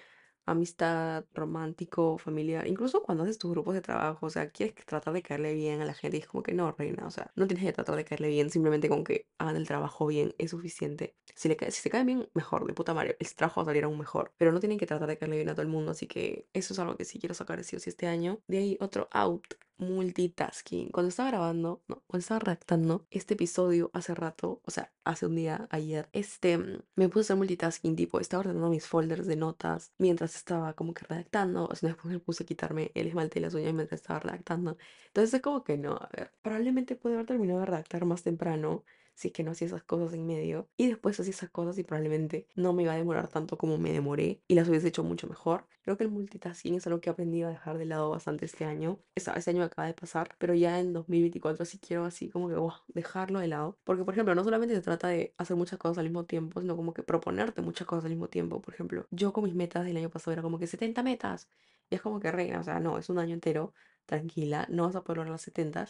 amistad, 0.45 1.25
romántico, 1.33 2.17
familiar, 2.17 2.67
incluso 2.67 3.03
cuando 3.03 3.23
haces 3.23 3.37
tus 3.37 3.51
grupos 3.51 3.73
de 3.73 3.81
trabajo, 3.81 4.25
o 4.25 4.29
sea, 4.29 4.49
quieres 4.49 4.75
tratar 4.85 5.13
de 5.13 5.21
caerle 5.21 5.53
bien 5.53 5.81
a 5.81 5.85
la 5.85 5.93
gente 5.93 6.17
y 6.17 6.19
es 6.21 6.27
como 6.27 6.43
que 6.43 6.53
no, 6.53 6.71
reina, 6.71 7.05
o 7.05 7.11
sea, 7.11 7.31
no 7.35 7.47
tienes 7.47 7.65
que 7.65 7.73
tratar 7.73 7.95
de 7.95 8.05
caerle 8.05 8.29
bien, 8.29 8.49
simplemente 8.49 8.89
con 8.89 9.03
que 9.03 9.27
hagan 9.37 9.55
el 9.55 9.67
trabajo 9.67 10.07
bien 10.07 10.33
es 10.37 10.51
suficiente. 10.51 11.15
Si, 11.35 11.47
le 11.47 11.55
cae, 11.55 11.71
si 11.71 11.81
se 11.81 11.89
caen 11.89 12.05
bien, 12.05 12.29
mejor, 12.33 12.65
de 12.65 12.73
puta 12.73 12.93
madre, 12.93 13.17
el 13.19 13.35
trabajo 13.35 13.61
va 13.61 13.63
a 13.63 13.65
salir 13.67 13.83
aún 13.83 13.97
mejor, 13.97 14.33
pero 14.37 14.51
no 14.51 14.59
tienen 14.59 14.77
que 14.77 14.85
tratar 14.87 15.07
de 15.07 15.17
caerle 15.17 15.37
bien 15.37 15.49
a 15.49 15.53
todo 15.53 15.63
el 15.63 15.67
mundo, 15.69 15.91
así 15.91 16.07
que 16.07 16.47
eso 16.53 16.73
es 16.73 16.79
algo 16.79 16.95
que 16.97 17.05
sí 17.05 17.19
quiero 17.19 17.33
sacar 17.35 17.63
sí 17.63 17.75
o 17.75 17.79
sí 17.79 17.89
este 17.89 18.07
año. 18.07 18.39
De 18.47 18.57
ahí 18.57 18.77
otro 18.79 19.07
out, 19.11 19.45
multitasking. 19.81 20.89
Cuando 20.91 21.09
estaba 21.09 21.29
grabando, 21.31 21.83
no, 21.87 22.03
cuando 22.07 22.21
estaba 22.21 22.39
redactando 22.39 23.05
este 23.11 23.33
episodio 23.33 23.89
hace 23.93 24.15
rato, 24.15 24.61
o 24.63 24.71
sea, 24.71 24.93
hace 25.03 25.25
un 25.25 25.35
día, 25.35 25.67
ayer, 25.71 26.09
este, 26.13 26.57
mm, 26.57 26.83
me 26.95 27.09
puse 27.09 27.19
a 27.19 27.21
hacer 27.21 27.37
multitasking, 27.37 27.95
tipo, 27.95 28.19
estaba 28.19 28.41
ordenando 28.41 28.69
mis 28.69 28.87
folders 28.87 29.27
de 29.27 29.35
notas 29.35 29.93
mientras 29.97 30.35
estaba 30.35 30.73
como 30.73 30.93
que 30.93 31.05
redactando, 31.05 31.65
o 31.65 31.75
sea, 31.75 31.89
después 31.89 32.13
me 32.13 32.19
puse 32.19 32.43
a 32.43 32.45
quitarme 32.45 32.91
el 32.95 33.07
esmalte 33.07 33.39
y 33.39 33.41
las 33.41 33.53
uñas 33.53 33.73
mientras 33.73 34.01
estaba 34.01 34.19
redactando. 34.19 34.77
Entonces 35.07 35.33
es 35.33 35.41
como 35.41 35.63
que 35.63 35.77
no, 35.77 35.93
a 35.93 36.09
ver, 36.15 36.31
probablemente 36.41 36.95
pude 36.95 37.13
haber 37.15 37.25
terminado 37.25 37.59
de 37.61 37.65
redactar 37.65 38.05
más 38.05 38.23
temprano 38.23 38.83
si 39.21 39.27
es 39.29 39.33
que 39.33 39.43
no 39.43 39.51
hacía 39.51 39.67
esas 39.67 39.83
cosas 39.83 40.13
en 40.13 40.25
medio 40.25 40.69
y 40.77 40.87
después 40.87 41.19
hacía 41.19 41.31
esas 41.31 41.49
cosas 41.49 41.77
y 41.77 41.83
probablemente 41.83 42.47
no 42.55 42.73
me 42.73 42.83
iba 42.83 42.93
a 42.93 42.95
demorar 42.97 43.27
tanto 43.27 43.57
como 43.57 43.77
me 43.77 43.91
demoré 43.93 44.41
y 44.47 44.55
las 44.55 44.67
hubiese 44.69 44.87
hecho 44.89 45.03
mucho 45.03 45.27
mejor. 45.27 45.67
Creo 45.83 45.97
que 45.97 46.03
el 46.03 46.11
multitasking 46.11 46.75
es 46.75 46.87
algo 46.87 46.99
que 47.01 47.09
he 47.09 47.13
aprendido 47.13 47.47
a 47.47 47.51
dejar 47.51 47.77
de 47.77 47.85
lado 47.85 48.09
bastante 48.09 48.45
este 48.45 48.65
año. 48.65 48.99
Esta- 49.15 49.33
Este 49.33 49.51
año 49.51 49.63
acaba 49.63 49.87
de 49.87 49.93
pasar, 49.93 50.35
pero 50.37 50.53
ya 50.53 50.79
en 50.79 50.93
2024 50.93 51.65
sí 51.65 51.79
quiero 51.79 52.05
así 52.05 52.29
como 52.29 52.49
que 52.49 52.55
wow, 52.55 52.73
dejarlo 52.87 53.39
de 53.39 53.47
lado. 53.47 53.77
Porque, 53.83 54.03
por 54.03 54.13
ejemplo, 54.13 54.35
no 54.35 54.43
solamente 54.43 54.75
se 54.75 54.81
trata 54.81 55.07
de 55.07 55.33
hacer 55.37 55.55
muchas 55.57 55.79
cosas 55.79 55.97
al 55.99 56.05
mismo 56.05 56.25
tiempo, 56.25 56.61
sino 56.61 56.75
como 56.75 56.93
que 56.93 57.03
proponerte 57.03 57.61
muchas 57.61 57.87
cosas 57.87 58.05
al 58.05 58.11
mismo 58.11 58.27
tiempo. 58.29 58.61
Por 58.61 58.73
ejemplo, 58.73 59.05
yo 59.11 59.33
con 59.33 59.43
mis 59.43 59.53
metas 59.55 59.85
del 59.85 59.97
año 59.97 60.09
pasado 60.09 60.33
era 60.33 60.41
como 60.41 60.59
que 60.59 60.67
70 60.67 61.03
metas. 61.03 61.47
Y 61.89 61.95
es 61.95 62.01
como 62.01 62.19
que 62.19 62.31
reina, 62.31 62.59
o 62.59 62.63
sea, 62.63 62.79
no, 62.79 62.97
es 62.97 63.09
un 63.09 63.19
año 63.19 63.33
entero, 63.33 63.73
tranquila, 64.05 64.65
no 64.69 64.83
vas 64.85 64.95
a 64.95 65.03
poder 65.03 65.17
lograr 65.17 65.31
las 65.33 65.41
70. 65.41 65.87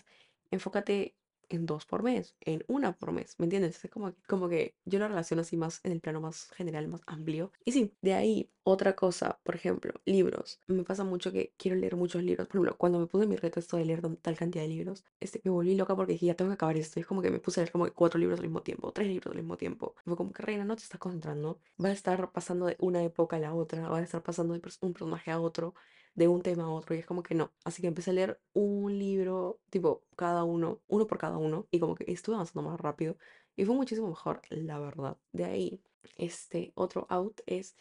Enfócate 0.52 1.16
en 1.56 1.66
dos 1.66 1.86
por 1.86 2.04
mes, 2.04 2.36
en 2.42 2.64
una 2.68 2.94
por 2.94 3.12
mes, 3.12 3.36
¿me 3.40 3.46
entiendes? 3.46 3.84
Es 3.84 3.92
como, 3.92 4.14
como 4.28 4.50
que 4.50 4.76
yo 4.86 5.00
lo 5.00 5.08
relaciono 5.08 5.42
así 5.42 5.58
más 5.58 5.82
en 5.84 5.92
el 5.92 6.02
plano 6.02 6.22
más 6.22 6.50
general, 6.52 6.88
más 6.88 7.02
amplio. 7.06 7.52
Y 7.66 7.72
sí, 7.72 7.94
de 8.02 8.14
ahí 8.14 8.50
otra 8.64 8.96
cosa, 8.96 9.40
por 9.44 9.56
ejemplo, 9.56 9.94
libros. 10.06 10.60
Me 10.68 10.84
pasa 10.84 11.04
mucho 11.04 11.32
que 11.32 11.54
quiero 11.58 11.78
leer 11.78 11.96
muchos 11.96 12.24
libros. 12.24 12.48
Por 12.48 12.58
ejemplo, 12.58 12.78
cuando 12.78 13.00
me 13.00 13.08
puse 13.08 13.26
mi 13.26 13.36
reto 13.36 13.60
esto 13.60 13.78
de 13.78 13.86
leer 13.86 14.02
tal 14.22 14.38
cantidad 14.38 14.64
de 14.64 14.70
libros, 14.70 15.04
este, 15.20 15.42
me 15.44 15.52
volví 15.52 15.76
loca 15.76 15.96
porque 15.96 16.14
dije, 16.14 16.28
ya 16.28 16.36
tengo 16.36 16.50
que 16.52 16.56
acabar 16.56 16.78
esto. 16.78 17.00
Y 17.00 17.02
es 17.02 17.08
como 17.08 17.22
que 17.22 17.32
me 17.32 17.40
puse 17.40 17.60
a 17.60 17.64
leer 17.64 17.72
como 17.72 17.86
que 17.86 17.92
cuatro 17.92 18.20
libros 18.20 18.40
al 18.40 18.46
mismo 18.46 18.62
tiempo, 18.62 18.92
tres 18.92 19.08
libros 19.08 19.32
al 19.32 19.42
mismo 19.42 19.58
tiempo. 19.58 19.96
Fue 20.06 20.16
como 20.16 20.32
que, 20.32 20.44
Reina, 20.44 20.66
no 20.66 20.76
te 20.76 20.84
estás 20.84 21.00
concentrando. 21.00 21.60
Va 21.84 21.90
a 21.90 21.94
estar 21.94 22.32
pasando 22.32 22.68
de 22.68 22.78
una 22.80 23.04
época 23.04 23.38
a 23.38 23.40
la 23.40 23.54
otra, 23.54 23.90
va 23.90 23.98
a 23.98 24.02
estar 24.04 24.22
pasando 24.22 24.54
de 24.54 24.62
un 24.82 24.94
personaje 24.94 25.32
a 25.32 25.40
otro 25.40 25.74
de 26.14 26.28
un 26.28 26.42
tema 26.42 26.64
a 26.64 26.70
otro 26.70 26.96
y 26.96 27.00
es 27.00 27.06
como 27.06 27.24
que 27.24 27.36
no. 27.36 27.54
Así 27.64 27.82
que 27.82 27.88
empecé 27.88 28.12
a 28.12 28.14
leer 28.14 28.42
un 28.54 28.98
libro, 28.98 29.60
tipo, 29.70 30.04
cada 30.16 30.44
uno, 30.44 30.82
uno 30.88 31.08
por 31.08 31.18
cada 31.18 31.38
uno 31.38 31.68
y 31.72 31.80
como 31.80 31.96
que 31.96 32.12
estuve 32.12 32.36
avanzando 32.36 32.70
más 32.70 32.80
rápido 32.80 33.18
y 33.56 33.66
fue 33.66 33.76
muchísimo 33.76 34.08
mejor, 34.08 34.42
la 34.50 34.80
verdad. 34.80 35.18
De 35.32 35.46
ahí, 35.46 35.82
este 36.18 36.72
otro 36.76 37.06
out 37.10 37.42
es 37.46 37.76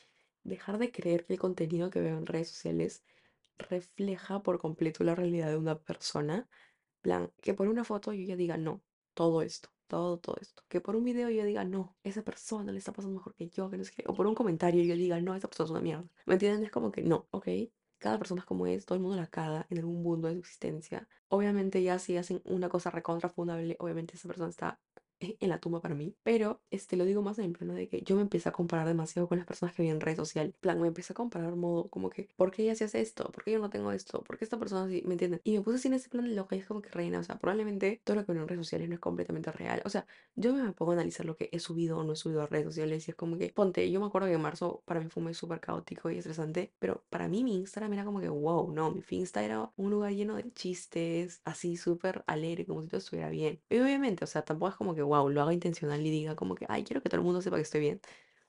dejar 0.45 0.79
de 0.79 0.91
creer 0.93 1.27
que 1.27 1.35
el 1.35 1.39
contenido 1.39 1.91
que 1.91 2.01
veo 2.01 2.19
en 2.19 2.27
redes 2.27 2.49
sociales 2.49 3.05
refleja 3.59 4.43
por 4.43 4.59
completo 4.59 5.05
la 5.05 5.15
realidad 5.15 5.49
de 5.49 5.57
una 5.57 5.79
persona. 5.79 6.49
Plan, 7.03 7.33
que 7.41 7.55
por 7.55 7.69
una 7.69 7.85
foto 7.85 8.13
yo 8.13 8.25
ya 8.27 8.37
diga 8.37 8.57
no, 8.59 8.83
todo 9.15 9.43
esto, 9.43 9.71
todo, 9.87 10.19
todo 10.19 10.37
esto. 10.41 10.63
Que 10.69 10.81
por 10.81 10.97
un 10.97 11.05
video 11.05 11.31
yo 11.31 11.45
diga 11.45 11.65
no, 11.65 11.97
esa 12.05 12.23
persona 12.23 12.73
le 12.73 12.79
está 12.79 12.93
pasando 12.93 13.17
mejor 13.17 13.35
que 13.35 13.49
yo, 13.49 13.71
que 13.71 13.79
no 13.79 13.85
sé 13.85 13.93
qué. 13.97 14.05
O 14.07 14.15
por 14.15 14.27
un 14.27 14.35
comentario 14.35 14.83
yo 14.85 14.95
diga 14.95 15.21
no, 15.21 15.35
esa 15.35 15.49
persona 15.49 15.67
es 15.67 15.71
una 15.71 15.81
mierda. 15.81 16.09
¿Me 16.27 16.35
entienden? 16.35 16.65
Es 16.65 16.71
como 16.71 16.93
que 16.93 17.03
no, 17.03 17.27
¿ok? 17.31 17.49
Cada 18.01 18.19
persona 18.19 18.41
es 18.41 18.47
como 18.47 18.67
es, 18.67 18.87
todo 18.87 18.97
el 18.97 19.03
mundo 19.03 19.17
la 19.17 19.29
caga 19.29 19.67
en 19.71 19.79
algún 19.79 20.03
mundo 20.03 20.29
de 20.29 20.35
su 20.35 20.41
existencia. 20.41 21.07
Obviamente 21.29 21.83
ya 21.83 21.99
si 22.01 22.17
hacen 22.17 22.43
una 22.45 22.69
cosa 22.69 22.91
recontra 22.91 23.29
fundable, 23.29 23.77
obviamente 23.79 24.17
esa 24.17 24.27
persona 24.27 24.51
está 24.51 24.81
en 25.21 25.49
la 25.49 25.59
tumba 25.61 25.81
para 25.81 25.95
mí, 25.95 26.17
pero 26.23 26.63
este 26.71 26.97
lo 26.97 27.05
digo 27.05 27.23
más 27.23 27.39
en 27.39 27.47
el 27.47 27.53
plano 27.53 27.75
de 27.75 27.89
que 27.89 28.03
yo 28.03 28.17
me 28.17 28.23
empecé 28.23 28.49
a 28.49 28.53
comparar 28.53 28.87
demasiado 28.87 29.29
con 29.29 29.39
las 29.39 29.47
personas 29.47 29.75
que 29.75 29.83
vi 29.83 29.89
en 29.89 30.01
red 30.01 30.17
social. 30.17 30.47
En 30.47 30.53
plan, 30.53 30.81
me 30.81 30.89
empecé 30.89 31.13
a 31.13 31.17
comparar 31.17 31.57
modo 31.57 31.89
como 31.89 32.11
que, 32.11 32.29
¿por 32.37 32.51
qué 32.51 32.63
ella 32.63 32.75
sí 32.75 32.85
hace 32.85 33.01
esto? 33.01 33.31
¿Por 33.31 33.45
qué 33.45 33.53
yo 33.53 33.59
no 33.59 33.71
tengo 33.71 33.93
esto? 33.93 34.23
¿Por 34.25 34.39
qué 34.39 34.45
esta 34.45 34.59
persona 34.59 34.89
sí? 34.89 35.03
¿Me 35.07 35.15
entienden? 35.15 35.41
Y 35.45 35.53
me 35.53 35.63
puse 35.63 35.77
así 35.77 35.89
en 35.89 35.95
ese 35.95 36.09
plan 36.09 36.25
de 36.25 36.35
loca 36.35 36.57
y 36.57 36.61
es 36.61 36.67
como 36.67 36.83
que 36.83 36.91
reina, 36.91 37.19
o 37.21 37.25
sea, 37.25 37.39
probablemente 37.39 38.01
todo 38.05 38.17
lo 38.17 38.25
que 38.27 38.33
veo 38.33 38.43
en 38.43 38.49
redes 38.49 38.67
sociales 38.67 38.89
no 38.89 38.95
es 38.95 39.01
completamente 39.01 39.53
real. 39.53 39.83
O 39.85 39.91
sea, 39.91 40.07
yo 40.35 40.55
me 40.55 40.73
pongo 40.73 40.93
a 40.93 40.95
analizar 40.95 41.27
lo 41.27 41.37
que 41.37 41.49
he 41.53 41.61
subido 41.61 41.99
o 41.99 42.05
no 42.05 42.13
he 42.15 42.17
subido 42.17 42.43
a 42.43 42.47
redes 42.47 42.67
sociales 42.67 43.07
y 43.09 43.11
es 43.11 43.17
como 43.17 43.37
que, 43.37 43.51
ponte, 43.53 43.91
yo 43.91 44.01
me 44.01 44.07
acuerdo 44.07 44.29
que 44.29 44.35
en 44.35 44.41
marzo 44.43 44.83
para 44.87 45.01
mí 45.01 45.09
fue 45.11 45.23
muy 45.23 45.35
súper 45.35 45.61
caótico 45.61 46.11
y 46.11 46.19
estresante, 46.19 46.73
pero 46.79 47.05
para 47.11 47.29
mí 47.29 47.45
mi 47.45 47.57
Instagram 47.57 47.93
era 47.93 48.05
como 48.05 48.21
que, 48.21 48.29
wow, 48.29 48.73
no, 48.73 48.91
mi 48.93 49.03
Insta 49.11 49.45
era 49.45 49.73
un 49.77 49.91
lugar 49.91 50.13
lleno 50.13 50.37
de 50.37 50.51
chistes, 50.53 51.41
así 51.45 51.77
súper 51.77 52.25
alegre, 52.27 52.67
como 52.67 52.83
si 52.83 52.89
todo 52.89 52.99
estuviera 52.99 53.29
bien. 53.31 53.61
Y 53.69 53.79
obviamente, 53.79 54.25
o 54.25 54.27
sea, 54.27 54.43
tampoco 54.45 54.71
es 54.71 54.77
como 54.77 54.95
que, 54.95 55.03
wow, 55.11 55.29
lo 55.29 55.43
haga 55.43 55.53
intencional 55.55 56.05
y 56.07 56.11
diga 56.11 56.37
como 56.37 56.55
que, 56.55 56.67
ay, 56.69 56.85
quiero 56.85 57.03
que 57.03 57.09
todo 57.09 57.21
el 57.21 57.27
mundo 57.27 57.43
sepa 57.43 57.57
que 57.57 57.63
estoy 57.63 57.81
bien, 57.81 58.01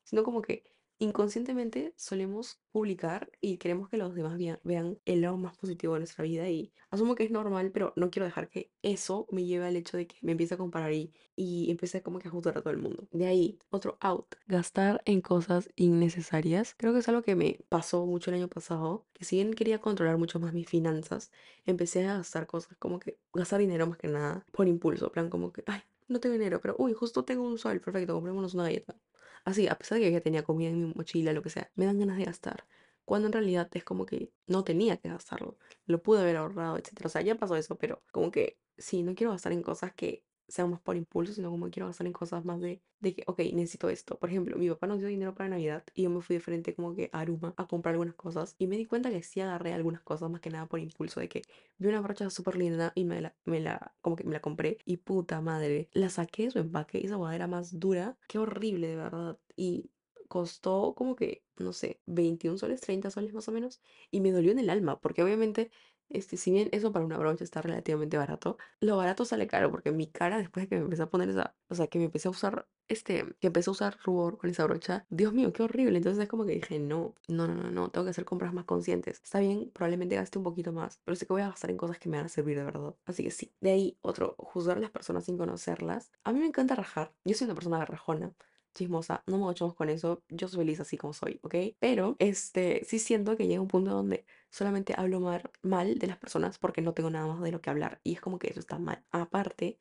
sino 0.03 0.23
como 0.23 0.41
que 0.41 0.63
inconscientemente 0.99 1.93
solemos 1.97 2.61
publicar 2.71 3.31
y 3.41 3.57
queremos 3.57 3.89
que 3.89 3.97
los 3.97 4.13
demás 4.13 4.37
vean, 4.37 4.59
vean 4.63 4.99
el 5.05 5.21
lado 5.21 5.35
más 5.37 5.57
positivo 5.57 5.93
de 5.93 6.01
nuestra 6.01 6.23
vida 6.23 6.47
y 6.49 6.73
asumo 6.91 7.15
que 7.15 7.23
es 7.23 7.31
normal, 7.31 7.71
pero 7.71 7.91
no 7.95 8.11
quiero 8.11 8.25
dejar 8.25 8.49
que 8.49 8.71
eso 8.83 9.27
me 9.31 9.43
lleve 9.45 9.65
al 9.65 9.75
hecho 9.75 9.97
de 9.97 10.05
que 10.05 10.17
me 10.21 10.33
empiece 10.33 10.53
a 10.53 10.57
comparar 10.57 10.93
y, 10.93 11.11
y 11.35 11.71
empiece 11.71 12.03
como 12.03 12.19
que 12.19 12.27
a 12.27 12.31
juzgar 12.31 12.57
a 12.57 12.61
todo 12.61 12.71
el 12.71 12.77
mundo. 12.79 13.07
De 13.11 13.25
ahí, 13.25 13.57
otro 13.71 13.97
out, 13.99 14.35
gastar 14.47 15.01
en 15.05 15.21
cosas 15.21 15.69
innecesarias. 15.75 16.75
Creo 16.77 16.93
que 16.93 16.99
es 16.99 17.09
algo 17.09 17.23
que 17.23 17.35
me 17.35 17.59
pasó 17.69 18.05
mucho 18.05 18.29
el 18.29 18.35
año 18.37 18.47
pasado, 18.47 19.07
que 19.13 19.25
si 19.25 19.37
bien 19.37 19.53
quería 19.55 19.81
controlar 19.81 20.17
mucho 20.19 20.39
más 20.39 20.53
mis 20.53 20.69
finanzas, 20.69 21.31
empecé 21.65 22.05
a 22.07 22.17
gastar 22.17 22.45
cosas 22.47 22.77
como 22.77 22.99
que 22.99 23.17
gastar 23.33 23.59
dinero 23.59 23.87
más 23.87 23.97
que 23.97 24.07
nada 24.07 24.45
por 24.51 24.67
impulso, 24.67 25.11
plan 25.11 25.29
como 25.31 25.51
que, 25.51 25.63
ay, 25.67 25.81
no 26.11 26.19
tengo 26.19 26.33
dinero, 26.33 26.61
pero 26.61 26.75
uy, 26.79 26.93
justo 26.93 27.25
tengo 27.25 27.43
un 27.43 27.57
sol, 27.57 27.81
perfecto, 27.81 28.13
comprémonos 28.13 28.53
una 28.53 28.63
galleta. 28.63 28.99
Así, 29.45 29.67
a 29.67 29.75
pesar 29.77 29.97
de 29.99 30.05
que 30.05 30.11
ya 30.11 30.21
tenía 30.21 30.43
comida 30.43 30.69
en 30.69 30.79
mi 30.89 30.93
mochila, 30.93 31.33
lo 31.33 31.41
que 31.41 31.49
sea, 31.49 31.71
me 31.75 31.85
dan 31.85 31.99
ganas 31.99 32.17
de 32.17 32.25
gastar. 32.25 32.67
cuando 33.05 33.27
en 33.27 33.33
realidad 33.33 33.69
es 33.73 33.83
como 33.83 34.05
que 34.05 34.31
no 34.47 34.63
tenía 34.63 34.97
que 34.97 35.09
gastarlo, 35.09 35.57
lo 35.85 36.01
pude 36.03 36.21
haber 36.21 36.37
ahorrado, 36.37 36.77
etcétera. 36.77 37.07
O 37.07 37.09
sea, 37.09 37.21
ya 37.21 37.35
pasó 37.35 37.55
eso, 37.55 37.77
pero 37.77 38.03
como 38.11 38.31
que 38.31 38.59
sí, 38.77 39.03
no 39.03 39.15
quiero 39.15 39.31
gastar 39.31 39.51
en 39.53 39.63
cosas 39.63 39.93
que 39.93 40.23
sean 40.51 40.69
más 40.69 40.81
por 40.81 40.95
impulso, 40.95 41.33
sino 41.33 41.49
como 41.49 41.69
quiero 41.69 41.87
gastar 41.87 42.07
en 42.07 42.13
cosas 42.13 42.45
más 42.45 42.59
de, 42.61 42.81
de 42.99 43.15
que, 43.15 43.23
ok, 43.27 43.39
necesito 43.53 43.89
esto. 43.89 44.19
Por 44.19 44.29
ejemplo, 44.29 44.57
mi 44.57 44.69
papá 44.69 44.87
nos 44.87 44.99
dio 44.99 45.07
dinero 45.07 45.33
para 45.33 45.49
Navidad 45.49 45.83
y 45.95 46.03
yo 46.03 46.09
me 46.09 46.21
fui 46.21 46.35
de 46.35 46.41
frente 46.41 46.75
como 46.75 46.95
que 46.95 47.09
a 47.13 47.21
Aruma 47.21 47.53
a 47.57 47.67
comprar 47.67 47.93
algunas 47.93 48.15
cosas 48.15 48.55
y 48.59 48.67
me 48.67 48.77
di 48.77 48.85
cuenta 48.85 49.09
que 49.09 49.23
sí 49.23 49.39
agarré 49.41 49.73
algunas 49.73 50.01
cosas 50.01 50.29
más 50.29 50.41
que 50.41 50.49
nada 50.49 50.67
por 50.67 50.79
impulso, 50.79 51.19
de 51.19 51.29
que 51.29 51.43
vi 51.77 51.87
una 51.87 52.01
brocha 52.01 52.29
súper 52.29 52.57
linda 52.57 52.91
y 52.95 53.05
me 53.05 53.21
la, 53.21 53.35
me 53.45 53.59
la, 53.59 53.93
como 54.01 54.15
que 54.15 54.23
me 54.23 54.33
la 54.33 54.41
compré 54.41 54.77
y 54.85 54.97
puta 54.97 55.41
madre, 55.41 55.89
la 55.93 56.09
saqué 56.09 56.43
de 56.43 56.51
su 56.51 56.59
empaque 56.59 56.99
y 56.99 57.05
esa 57.05 57.15
boda 57.17 57.35
era 57.35 57.47
más 57.47 57.79
dura, 57.79 58.17
qué 58.27 58.37
horrible 58.39 58.87
de 58.87 58.95
verdad. 58.97 59.39
Y 59.55 59.89
costó 60.27 60.93
como 60.95 61.15
que, 61.17 61.43
no 61.57 61.73
sé, 61.73 61.99
21 62.05 62.57
soles, 62.57 62.79
30 62.79 63.11
soles 63.11 63.33
más 63.33 63.47
o 63.49 63.51
menos, 63.51 63.81
y 64.11 64.21
me 64.21 64.31
dolió 64.31 64.51
en 64.53 64.59
el 64.59 64.69
alma, 64.69 64.99
porque 65.01 65.23
obviamente, 65.23 65.71
este, 66.13 66.37
si 66.37 66.51
bien 66.51 66.69
eso 66.71 66.91
para 66.91 67.05
una 67.05 67.17
brocha 67.17 67.43
está 67.43 67.61
relativamente 67.61 68.17
barato, 68.17 68.57
lo 68.79 68.97
barato 68.97 69.25
sale 69.25 69.47
caro, 69.47 69.71
porque 69.71 69.91
mi 69.91 70.07
cara 70.07 70.37
después 70.37 70.65
de 70.65 70.69
que 70.69 70.75
me 70.75 70.83
empecé 70.83 71.03
a 71.03 71.09
poner 71.09 71.29
esa, 71.29 71.55
o 71.69 71.75
sea, 71.75 71.87
que 71.87 71.99
me 71.99 72.05
empecé 72.05 72.27
a 72.27 72.31
usar, 72.31 72.67
este, 72.87 73.25
que 73.39 73.47
empecé 73.47 73.69
a 73.69 73.73
usar 73.73 73.97
rubor 74.03 74.37
con 74.37 74.49
esa 74.49 74.65
brocha, 74.65 75.05
Dios 75.09 75.33
mío, 75.33 75.53
qué 75.53 75.63
horrible, 75.63 75.97
entonces 75.97 76.23
es 76.23 76.29
como 76.29 76.45
que 76.45 76.53
dije, 76.53 76.79
no, 76.79 77.15
no, 77.27 77.47
no, 77.47 77.55
no, 77.55 77.71
no, 77.71 77.89
tengo 77.89 78.05
que 78.05 78.11
hacer 78.11 78.25
compras 78.25 78.53
más 78.53 78.65
conscientes. 78.65 79.21
Está 79.23 79.39
bien, 79.39 79.69
probablemente 79.73 80.15
gaste 80.15 80.37
un 80.37 80.43
poquito 80.43 80.73
más, 80.73 80.99
pero 81.05 81.15
sé 81.15 81.25
que 81.25 81.33
voy 81.33 81.41
a 81.41 81.49
gastar 81.49 81.71
en 81.71 81.77
cosas 81.77 81.99
que 81.99 82.09
me 82.09 82.17
van 82.17 82.25
a 82.27 82.29
servir 82.29 82.57
de 82.57 82.63
verdad. 82.63 82.95
Así 83.05 83.23
que 83.23 83.31
sí, 83.31 83.53
de 83.61 83.71
ahí 83.71 83.97
otro, 84.01 84.35
juzgar 84.37 84.77
a 84.77 84.81
las 84.81 84.91
personas 84.91 85.25
sin 85.25 85.37
conocerlas. 85.37 86.11
A 86.23 86.33
mí 86.33 86.39
me 86.39 86.47
encanta 86.47 86.75
rajar, 86.75 87.13
yo 87.25 87.35
soy 87.35 87.45
una 87.45 87.55
persona 87.55 87.85
rajona 87.85 88.33
chismosa, 88.73 89.23
no 89.27 89.37
me 89.37 89.51
echamos 89.51 89.75
con 89.75 89.89
eso, 89.89 90.23
yo 90.29 90.47
soy 90.47 90.59
feliz 90.59 90.79
así 90.79 90.97
como 90.97 91.13
soy, 91.13 91.39
¿ok? 91.43 91.55
Pero, 91.79 92.15
este, 92.19 92.83
sí 92.85 92.99
siento 92.99 93.37
que 93.37 93.47
llega 93.47 93.61
un 93.61 93.67
punto 93.67 93.91
donde 93.91 94.25
solamente 94.49 94.93
hablo 94.97 95.19
mal, 95.19 95.49
mal 95.61 95.97
de 95.99 96.07
las 96.07 96.17
personas 96.17 96.57
porque 96.59 96.81
no 96.81 96.93
tengo 96.93 97.09
nada 97.09 97.27
más 97.27 97.41
de 97.41 97.51
lo 97.51 97.61
que 97.61 97.69
hablar 97.69 97.99
y 98.03 98.13
es 98.13 98.21
como 98.21 98.39
que 98.39 98.49
eso 98.49 98.59
está 98.59 98.79
mal. 98.79 99.03
Aparte, 99.11 99.79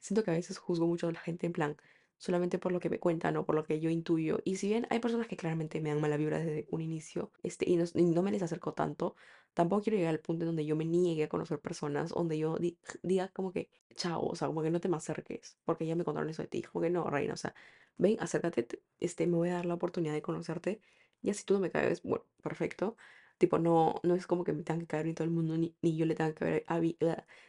siento 0.00 0.24
que 0.24 0.30
a 0.30 0.34
veces 0.34 0.58
juzgo 0.58 0.86
mucho 0.86 1.08
a 1.08 1.12
la 1.12 1.20
gente 1.20 1.46
en 1.46 1.52
plan, 1.52 1.76
solamente 2.18 2.58
por 2.58 2.72
lo 2.72 2.80
que 2.80 2.90
me 2.90 2.98
cuentan 3.00 3.36
o 3.36 3.44
por 3.46 3.54
lo 3.54 3.64
que 3.64 3.80
yo 3.80 3.90
intuyo. 3.90 4.40
Y 4.44 4.56
si 4.56 4.68
bien 4.68 4.86
hay 4.90 5.00
personas 5.00 5.26
que 5.28 5.36
claramente 5.36 5.80
me 5.80 5.90
dan 5.90 6.00
mala 6.00 6.16
vibra 6.16 6.38
desde 6.38 6.66
un 6.70 6.80
inicio, 6.82 7.32
este, 7.42 7.68
y 7.68 7.76
no, 7.76 7.84
y 7.94 8.04
no 8.04 8.22
me 8.22 8.30
les 8.30 8.42
acerco 8.42 8.74
tanto, 8.74 9.16
tampoco 9.54 9.82
quiero 9.82 9.96
llegar 9.98 10.14
al 10.14 10.20
punto 10.20 10.44
en 10.44 10.48
donde 10.48 10.64
yo 10.66 10.76
me 10.76 10.84
niegue 10.84 11.24
a 11.24 11.28
conocer 11.28 11.60
personas, 11.60 12.10
donde 12.10 12.38
yo 12.38 12.56
di- 12.58 12.78
diga 13.02 13.28
como 13.28 13.52
que, 13.52 13.70
chao, 13.96 14.22
o 14.26 14.34
sea, 14.36 14.48
como 14.48 14.62
que 14.62 14.70
no 14.70 14.80
te 14.80 14.88
me 14.88 14.96
acerques, 14.96 15.58
porque 15.64 15.86
ya 15.86 15.96
me 15.96 16.04
contaron 16.04 16.28
eso 16.30 16.42
de 16.42 16.48
ti. 16.48 16.62
Como 16.62 16.82
que 16.82 16.90
no, 16.90 17.04
reina, 17.10 17.34
o 17.34 17.36
sea, 17.36 17.54
ven, 17.98 18.16
acércate, 18.20 18.62
te- 18.64 18.82
este, 18.98 19.26
me 19.26 19.36
voy 19.36 19.48
a 19.50 19.54
dar 19.54 19.66
la 19.66 19.74
oportunidad 19.74 20.14
de 20.14 20.22
conocerte. 20.22 20.80
Ya 21.22 21.34
si 21.34 21.44
tú 21.44 21.54
no 21.54 21.60
me 21.60 21.70
caes, 21.70 22.02
bueno, 22.02 22.24
perfecto. 22.42 22.96
Tipo, 23.38 23.58
no, 23.58 23.94
no 24.02 24.14
es 24.14 24.26
como 24.26 24.44
que 24.44 24.52
me 24.52 24.62
tenga 24.62 24.80
que 24.80 24.86
caer 24.86 25.04
bien 25.04 25.14
todo 25.16 25.24
el 25.24 25.30
mundo, 25.30 25.56
ni, 25.56 25.74
ni 25.82 25.96
yo 25.96 26.04
le 26.06 26.14
tenga 26.14 26.34
que 26.34 26.44
ver 26.44 26.64
a, 26.68 26.78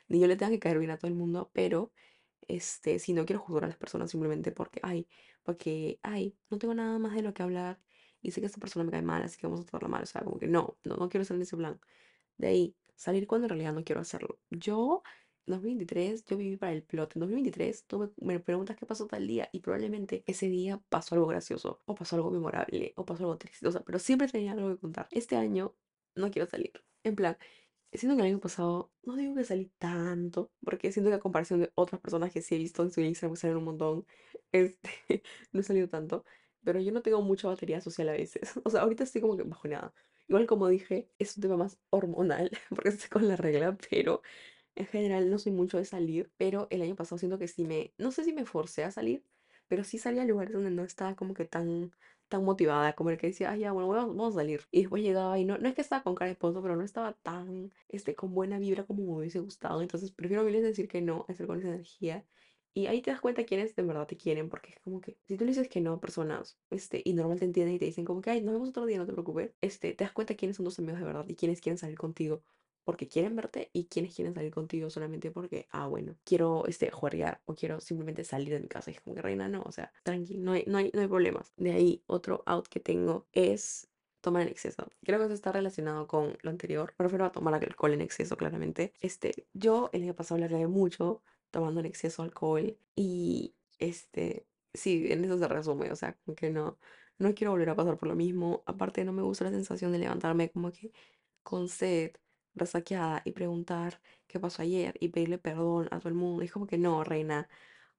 ni 0.07 0.19
yo 0.19 0.27
le 0.27 0.35
tenga 0.37 0.51
que 0.51 0.59
caer 0.59 0.79
bien 0.79 0.91
a 0.91 0.97
todo 0.97 1.07
el 1.09 1.15
mundo, 1.15 1.49
pero 1.53 1.91
este, 2.47 2.99
si 2.99 3.13
no 3.13 3.25
quiero 3.25 3.41
juzgar 3.41 3.65
a 3.65 3.67
las 3.67 3.77
personas 3.77 4.11
simplemente 4.11 4.51
porque, 4.51 4.79
ay, 4.83 5.07
porque, 5.43 5.99
ay, 6.03 6.35
no 6.49 6.57
tengo 6.59 6.73
nada 6.73 6.99
más 6.99 7.15
de 7.15 7.21
lo 7.23 7.33
que 7.33 7.43
hablar 7.43 7.79
y 8.21 8.31
sé 8.31 8.41
que 8.41 8.47
esta 8.47 8.60
persona 8.60 8.86
me 8.86 8.91
cae 8.91 9.01
mal, 9.01 9.21
así 9.23 9.38
que 9.38 9.47
vamos 9.47 9.62
a 9.62 9.63
tratarla 9.63 9.89
mal. 9.89 10.03
O 10.03 10.05
sea, 10.05 10.21
como 10.23 10.39
que 10.39 10.47
no, 10.47 10.77
no, 10.84 10.95
no 10.97 11.10
quiero 11.10 11.25
ser 11.25 11.36
en 11.38 11.43
ese 11.43 11.57
plan. 11.57 11.79
De 12.38 12.47
ahí, 12.47 12.75
salir 12.95 13.27
cuando 13.27 13.45
en 13.45 13.49
realidad 13.49 13.73
no 13.73 13.84
quiero 13.84 14.01
hacerlo. 14.01 14.39
Yo, 14.49 15.03
en 15.47 15.53
2023, 15.53 16.25
yo 16.25 16.38
viví 16.38 16.57
para 16.57 16.73
el 16.73 16.84
plot. 16.84 17.15
En 17.15 17.21
2023, 17.21 17.86
tú 17.88 17.99
me, 17.99 18.34
me 18.34 18.39
preguntas 18.39 18.77
qué 18.77 18.86
pasó 18.86 19.07
tal 19.07 19.27
día 19.27 19.49
y 19.51 19.60
probablemente 19.62 20.23
ese 20.27 20.47
día 20.49 20.81
pasó 20.89 21.15
algo 21.15 21.27
gracioso, 21.27 21.81
o 21.86 21.95
pasó 21.95 22.15
algo 22.15 22.31
memorable, 22.31 22.93
o 22.95 23.05
pasó 23.05 23.23
algo 23.23 23.38
triste, 23.38 23.67
o 23.67 23.71
sea, 23.71 23.81
pero 23.81 23.99
siempre 23.99 24.27
tenía 24.27 24.53
algo 24.53 24.69
que 24.69 24.77
contar. 24.79 25.07
Este 25.12 25.36
año 25.36 25.75
no 26.15 26.31
quiero 26.31 26.47
salir. 26.47 26.73
En 27.03 27.15
plan, 27.15 27.38
siento 27.93 28.15
que 28.15 28.21
el 28.23 28.34
año 28.34 28.39
pasado, 28.39 28.91
no 29.03 29.15
digo 29.15 29.36
que 29.36 29.43
salí 29.43 29.71
tanto, 29.77 30.51
porque 30.63 30.91
siento 30.91 31.10
que 31.12 31.15
a 31.15 31.19
comparación 31.19 31.60
de 31.62 31.71
otras 31.75 31.99
personas 32.01 32.31
que 32.31 32.41
sí 32.41 32.55
he 32.55 32.57
visto 32.57 32.84
en 32.84 32.91
su 32.91 33.01
Instagram 33.01 33.34
que 33.36 33.39
salen 33.41 33.57
un 33.57 33.65
montón, 33.65 34.05
este, 34.51 34.89
no 35.51 35.60
he 35.62 35.63
salido 35.63 35.89
tanto, 35.89 36.25
pero 36.63 36.80
yo 36.80 36.91
no 36.91 37.02
tengo 37.02 37.21
mucha 37.21 37.47
batería 37.47 37.82
social 37.82 38.10
a 38.10 38.13
veces. 38.13 38.41
O 38.65 38.69
sea, 38.69 38.82
ahorita 38.82 39.04
estoy 39.04 39.21
como 39.21 39.38
que 39.38 39.43
bajoneada. 39.43 39.93
Igual 40.28 40.47
como 40.47 40.67
dije, 40.67 41.10
es 41.19 41.36
un 41.38 41.41
tema 41.43 41.58
más 41.58 41.78
hormonal, 41.89 42.52
porque 42.69 42.89
estoy 42.89 43.10
con 43.10 43.28
la 43.28 43.36
regla, 43.36 43.78
pero 43.89 44.21
en 44.76 44.86
general 44.88 45.30
no 45.30 45.39
soy 45.39 45.52
mucho 45.52 45.78
de 45.78 45.86
salir, 45.86 46.32
pero 46.38 46.67
el 46.69 46.82
año 46.82 46.95
pasado 46.95 47.17
siento 47.19 47.38
que 47.39 47.47
sí 47.47 47.65
me, 47.65 47.93
no 47.97 48.12
sé 48.12 48.24
si 48.24 48.34
me 48.34 48.45
forcé 48.45 48.84
a 48.84 48.91
salir, 48.91 49.24
pero 49.67 49.84
sí 49.84 49.97
salí 49.97 50.19
a 50.19 50.26
lugares 50.26 50.54
donde 50.54 50.71
no 50.71 50.84
estaba 50.84 51.15
como 51.15 51.34
que 51.34 51.45
tan, 51.45 51.91
tan 52.30 52.43
motivada, 52.45 52.93
como 52.93 53.10
el 53.10 53.17
que 53.17 53.28
decía, 53.28 53.52
ah, 53.52 53.58
ya, 53.58 53.71
bueno, 53.74 53.89
vamos, 53.89 54.15
vamos 54.15 54.36
a 54.36 54.39
salir. 54.39 54.62
Y 54.71 54.82
después 54.82 55.04
llegaba 55.04 55.38
y 55.39 55.45
no, 55.45 55.58
no 55.58 55.67
es 55.69 55.76
que 55.76 55.82
estaba 55.82 56.04
con 56.04 56.15
cara 56.15 56.28
de 56.28 56.34
esposo, 56.34 56.62
pero 56.62 56.76
no 56.76 56.84
estaba 56.84 57.13
tan, 57.13 57.71
este, 57.89 58.15
con 58.15 58.34
buena 58.34 58.60
vibra 58.60 58.86
como 58.86 59.04
me 59.04 59.19
hubiese 59.19 59.39
gustado. 59.39 59.82
Entonces 59.82 60.12
prefiero 60.12 60.43
mil 60.43 60.54
veces 60.54 60.69
decir 60.69 60.88
que 60.88 61.02
no, 61.02 61.26
hacer 61.30 61.47
con 61.47 61.60
esa 61.60 61.69
energía. 61.69 62.26
Y 62.73 62.88
ahí 62.88 63.01
te 63.01 63.12
das 63.12 63.21
cuenta 63.21 63.43
quiénes 63.43 63.75
de 63.75 63.84
verdad 63.84 64.07
te 64.07 64.17
quieren, 64.17 64.49
porque 64.49 64.71
es 64.71 64.79
como 64.79 65.01
que 65.01 65.17
si 65.27 65.38
tú 65.38 65.43
le 65.43 65.51
dices 65.51 65.67
que 65.67 65.81
no 65.81 65.99
personas, 65.99 66.57
este, 66.69 67.01
y 67.03 67.13
normal 67.13 67.39
te 67.39 67.45
entienden 67.45 67.75
y 67.75 67.79
te 67.79 67.86
dicen 67.86 68.05
como 68.05 68.21
que, 68.21 68.29
ay, 68.29 68.41
nos 68.41 68.53
vemos 68.53 68.69
otro 68.69 68.86
día, 68.86 68.97
no 68.97 69.05
te 69.05 69.13
preocupes, 69.13 69.53
este, 69.62 69.93
te 69.93 70.03
das 70.03 70.13
cuenta 70.13 70.36
quiénes 70.36 70.57
son 70.57 70.65
tus 70.65 70.79
amigos 70.79 70.99
de 70.99 71.05
verdad 71.05 71.25
y 71.27 71.36
quiénes 71.36 71.60
quieren 71.62 71.77
salir 71.77 71.97
contigo 71.97 72.43
porque 72.84 73.07
quieren 73.07 73.36
verte 73.36 73.69
y 73.73 73.86
quienes 73.86 74.15
quieren 74.15 74.34
salir 74.34 74.51
contigo 74.51 74.89
solamente 74.89 75.31
porque, 75.31 75.67
ah, 75.71 75.88
bueno, 75.88 76.15
quiero 76.23 76.65
este, 76.67 76.89
juerrear 76.91 77.41
o 77.45 77.55
quiero 77.55 77.79
simplemente 77.79 78.23
salir 78.23 78.49
de 78.49 78.60
mi 78.60 78.67
casa. 78.67 78.91
Y 78.91 78.95
es 78.95 79.01
como 79.01 79.15
que 79.15 79.21
reina, 79.21 79.47
no, 79.47 79.62
o 79.63 79.71
sea, 79.71 79.91
tranqui, 80.03 80.38
no 80.38 80.53
hay, 80.53 80.63
no 80.67 80.77
hay, 80.77 80.91
no 80.93 81.01
hay 81.01 81.07
problemas. 81.07 81.53
De 81.57 81.71
ahí, 81.71 82.03
otro 82.07 82.43
out 82.45 82.67
que 82.67 82.79
tengo 82.79 83.27
es 83.34 83.88
tomar 84.21 84.43
en 84.43 84.49
exceso. 84.49 84.88
Creo 85.03 85.19
que 85.19 85.25
eso 85.25 85.34
está 85.34 85.51
relacionado 85.51 86.07
con 86.07 86.38
lo 86.41 86.49
anterior. 86.49 86.93
Me 86.97 87.03
refiero 87.03 87.25
a 87.25 87.31
tomar 87.31 87.53
alcohol 87.53 87.93
en 87.93 88.01
exceso, 88.01 88.38
claramente. 88.38 88.93
Este, 88.99 89.47
yo 89.53 89.89
el 89.93 90.03
año 90.03 90.15
pasado 90.15 90.39
largué 90.39 90.67
mucho 90.67 91.21
tomando 91.51 91.79
en 91.81 91.85
exceso 91.87 92.23
alcohol 92.23 92.77
y 92.95 93.55
este, 93.79 94.47
sí, 94.73 95.07
en 95.11 95.25
eso 95.25 95.37
se 95.37 95.47
resume, 95.47 95.91
o 95.91 95.95
sea, 95.95 96.13
como 96.25 96.35
que 96.35 96.49
no, 96.49 96.77
no 97.19 97.33
quiero 97.35 97.51
volver 97.51 97.69
a 97.69 97.75
pasar 97.75 97.97
por 97.97 98.09
lo 98.09 98.15
mismo. 98.15 98.63
Aparte, 98.65 99.03
no 99.05 99.13
me 99.13 99.21
gusta 99.23 99.45
la 99.45 99.51
sensación 99.51 99.91
de 99.91 99.99
levantarme 99.99 100.49
como 100.51 100.71
que 100.71 100.91
con 101.43 101.69
sed 101.69 102.13
resaqueada 102.55 103.21
y 103.25 103.31
preguntar 103.31 104.01
qué 104.27 104.39
pasó 104.39 104.61
ayer 104.61 104.95
y 104.99 105.09
pedirle 105.09 105.37
perdón 105.37 105.87
a 105.91 105.99
todo 105.99 106.09
el 106.09 106.15
mundo. 106.15 106.43
Es 106.43 106.51
como 106.51 106.67
que 106.67 106.77
no, 106.77 107.03
reina, 107.03 107.49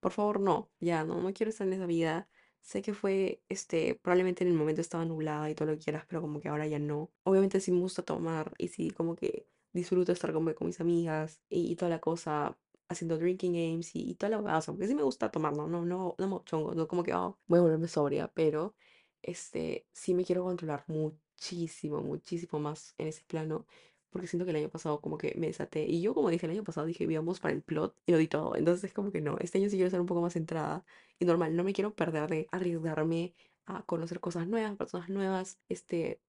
por 0.01 0.13
favor, 0.13 0.41
no, 0.41 0.71
ya, 0.81 1.05
no, 1.05 1.21
no 1.23 1.33
quiero 1.33 1.51
estar 1.51 1.67
en 1.67 1.75
esa 1.75 1.87
vida. 1.87 2.29
Sé 2.61 2.83
que 2.83 2.95
fue, 2.95 3.43
este, 3.49 3.97
probablemente 4.03 4.45
en 4.45 4.51
el 4.51 4.57
momento 4.57 4.81
estaba 4.81 5.05
nublada 5.05 5.51
y 5.51 5.55
todo 5.55 5.69
lo 5.71 5.75
que 5.79 5.85
quieras, 5.85 6.05
pero 6.09 6.21
como 6.21 6.41
que 6.41 6.49
ahora 6.49 6.67
ya 6.67 6.79
no. 6.79 7.11
Obviamente 7.25 7.61
sí 7.61 7.73
me 7.73 7.81
gusta 7.81 8.03
tomar 8.03 8.53
y 8.59 8.69
sí 8.69 8.91
como 8.91 9.17
que 9.17 9.47
disfruto 9.73 10.13
estar 10.13 10.33
con, 10.33 10.53
con 10.55 10.67
mis 10.67 10.81
amigas 10.81 11.41
y, 11.49 11.71
y 11.73 11.77
toda 11.77 11.91
la 11.91 12.01
cosa, 12.01 12.57
haciendo 12.93 13.19
drinking 13.19 13.53
games 13.53 13.95
y, 13.95 14.11
y 14.11 14.15
toda 14.15 14.31
la 14.31 14.39
cosa, 14.43 14.73
porque 14.73 14.89
sí 14.89 14.95
me 14.95 15.03
gusta 15.03 15.31
tomar, 15.31 15.55
no, 15.57 15.67
no, 15.69 15.85
no, 15.85 16.15
no 16.19 16.43
chongo, 16.45 16.75
no 16.75 16.89
como 16.89 17.03
que, 17.03 17.15
oh, 17.15 17.39
voy 17.47 17.59
a 17.59 17.63
volverme 17.63 17.89
sobria, 17.89 18.29
pero, 18.35 18.75
este, 19.23 19.87
sí 19.93 20.15
me 20.15 20.25
quiero 20.25 20.45
controlar 20.45 20.85
muchísimo, 20.89 22.01
muchísimo 22.03 22.59
más 22.61 22.95
en 22.99 23.09
ese 23.09 23.25
plano 23.25 23.67
porque 24.11 24.27
siento 24.29 24.45
que 24.45 24.51
el 24.51 24.57
año 24.59 24.69
pasado 24.71 25.01
como 25.01 25.17
que 25.19 25.35
me 25.39 25.47
desaté. 25.49 25.85
Y 25.87 26.03
yo 26.03 26.15
como 26.15 26.29
dije 26.31 26.47
el 26.47 26.53
año 26.53 26.65
pasado, 26.65 26.87
dije, 26.87 27.05
íbamos 27.05 27.41
para 27.41 27.55
el 27.55 27.63
plot 27.63 27.97
y 28.07 28.13
lo 28.13 28.19
di 28.19 28.29
todo. 28.29 28.57
Entonces 28.57 28.85
es 28.85 28.93
como 28.93 29.11
que 29.11 29.21
no, 29.23 29.39
este 29.39 29.59
año 29.59 29.71
sí 29.71 29.77
quiero 29.77 29.91
ser 29.91 30.01
un 30.01 30.07
poco 30.07 30.21
más 30.21 30.35
centrada 30.35 30.85
y 31.19 31.25
normal. 31.25 31.57
No 31.57 31.65
me 31.65 31.73
quiero 31.73 31.95
perder 31.95 32.29
de 32.29 32.47
arriesgarme 32.53 33.35
a 33.67 33.83
conocer 33.85 34.21
cosas 34.21 34.47
nuevas, 34.47 34.77
personas 34.77 35.09
nuevas, 35.09 35.59
este, 35.69 36.21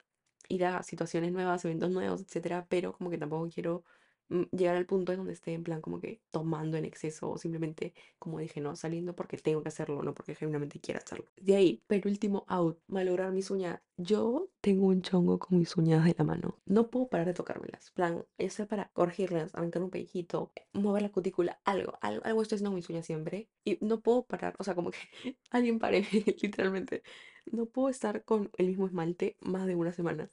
ir 0.49 0.65
a 0.65 0.83
situaciones 0.83 1.31
nuevas, 1.33 1.65
eventos 1.65 1.91
nuevos, 1.91 2.21
etcétera. 2.21 2.67
Pero 2.69 2.93
como 2.93 3.09
que 3.09 3.17
tampoco 3.17 3.49
quiero 3.53 3.83
llegar 4.51 4.75
al 4.75 4.85
punto 4.85 5.11
en 5.11 5.19
donde 5.19 5.33
esté 5.33 5.53
en 5.53 5.63
plan 5.63 5.81
como 5.81 5.99
que 5.99 6.21
tomando 6.31 6.77
en 6.77 6.85
exceso 6.85 7.29
o 7.29 7.37
simplemente, 7.37 7.93
como 8.19 8.39
dije, 8.39 8.61
no, 8.61 8.75
saliendo 8.75 9.15
porque 9.15 9.37
tengo 9.37 9.61
que 9.61 9.69
hacerlo, 9.69 10.01
no 10.03 10.13
porque 10.13 10.35
genuinamente 10.35 10.79
quiera 10.79 10.99
hacerlo. 10.99 11.25
De 11.37 11.55
ahí, 11.55 11.83
pero 11.87 12.09
último 12.09 12.45
out, 12.47 12.79
malograr 12.87 13.31
mis 13.31 13.51
uñas. 13.51 13.79
Yo 13.97 14.49
tengo 14.61 14.87
un 14.87 15.01
chongo 15.01 15.37
con 15.37 15.59
mis 15.59 15.75
uñas 15.77 16.03
de 16.03 16.15
la 16.17 16.23
mano. 16.23 16.59
No 16.65 16.89
puedo 16.89 17.07
parar 17.09 17.27
de 17.27 17.33
tocármelas. 17.33 17.91
Plan, 17.91 18.25
ya 18.37 18.49
sea 18.49 18.65
para 18.65 18.89
corregirlas, 18.93 19.53
arrancar 19.53 19.83
un 19.83 19.91
pellizquito, 19.91 20.51
mover 20.73 21.03
la 21.03 21.11
cutícula, 21.11 21.59
algo, 21.63 21.93
algo, 22.01 22.23
algo 22.25 22.41
estoy 22.41 22.55
haciendo 22.55 22.71
con 22.71 22.77
mis 22.77 22.89
uñas 22.89 23.05
siempre. 23.05 23.49
Y 23.63 23.77
no 23.81 24.01
puedo 24.01 24.23
parar, 24.25 24.55
o 24.57 24.63
sea, 24.63 24.73
como 24.75 24.91
que 24.91 24.97
alguien 25.51 25.79
pare, 25.79 26.07
literalmente. 26.41 27.03
No 27.51 27.65
puedo 27.65 27.89
estar 27.89 28.23
con 28.23 28.49
el 28.57 28.67
mismo 28.67 28.87
esmalte 28.87 29.37
más 29.41 29.67
de 29.67 29.75
una 29.75 29.91
semana 29.91 30.29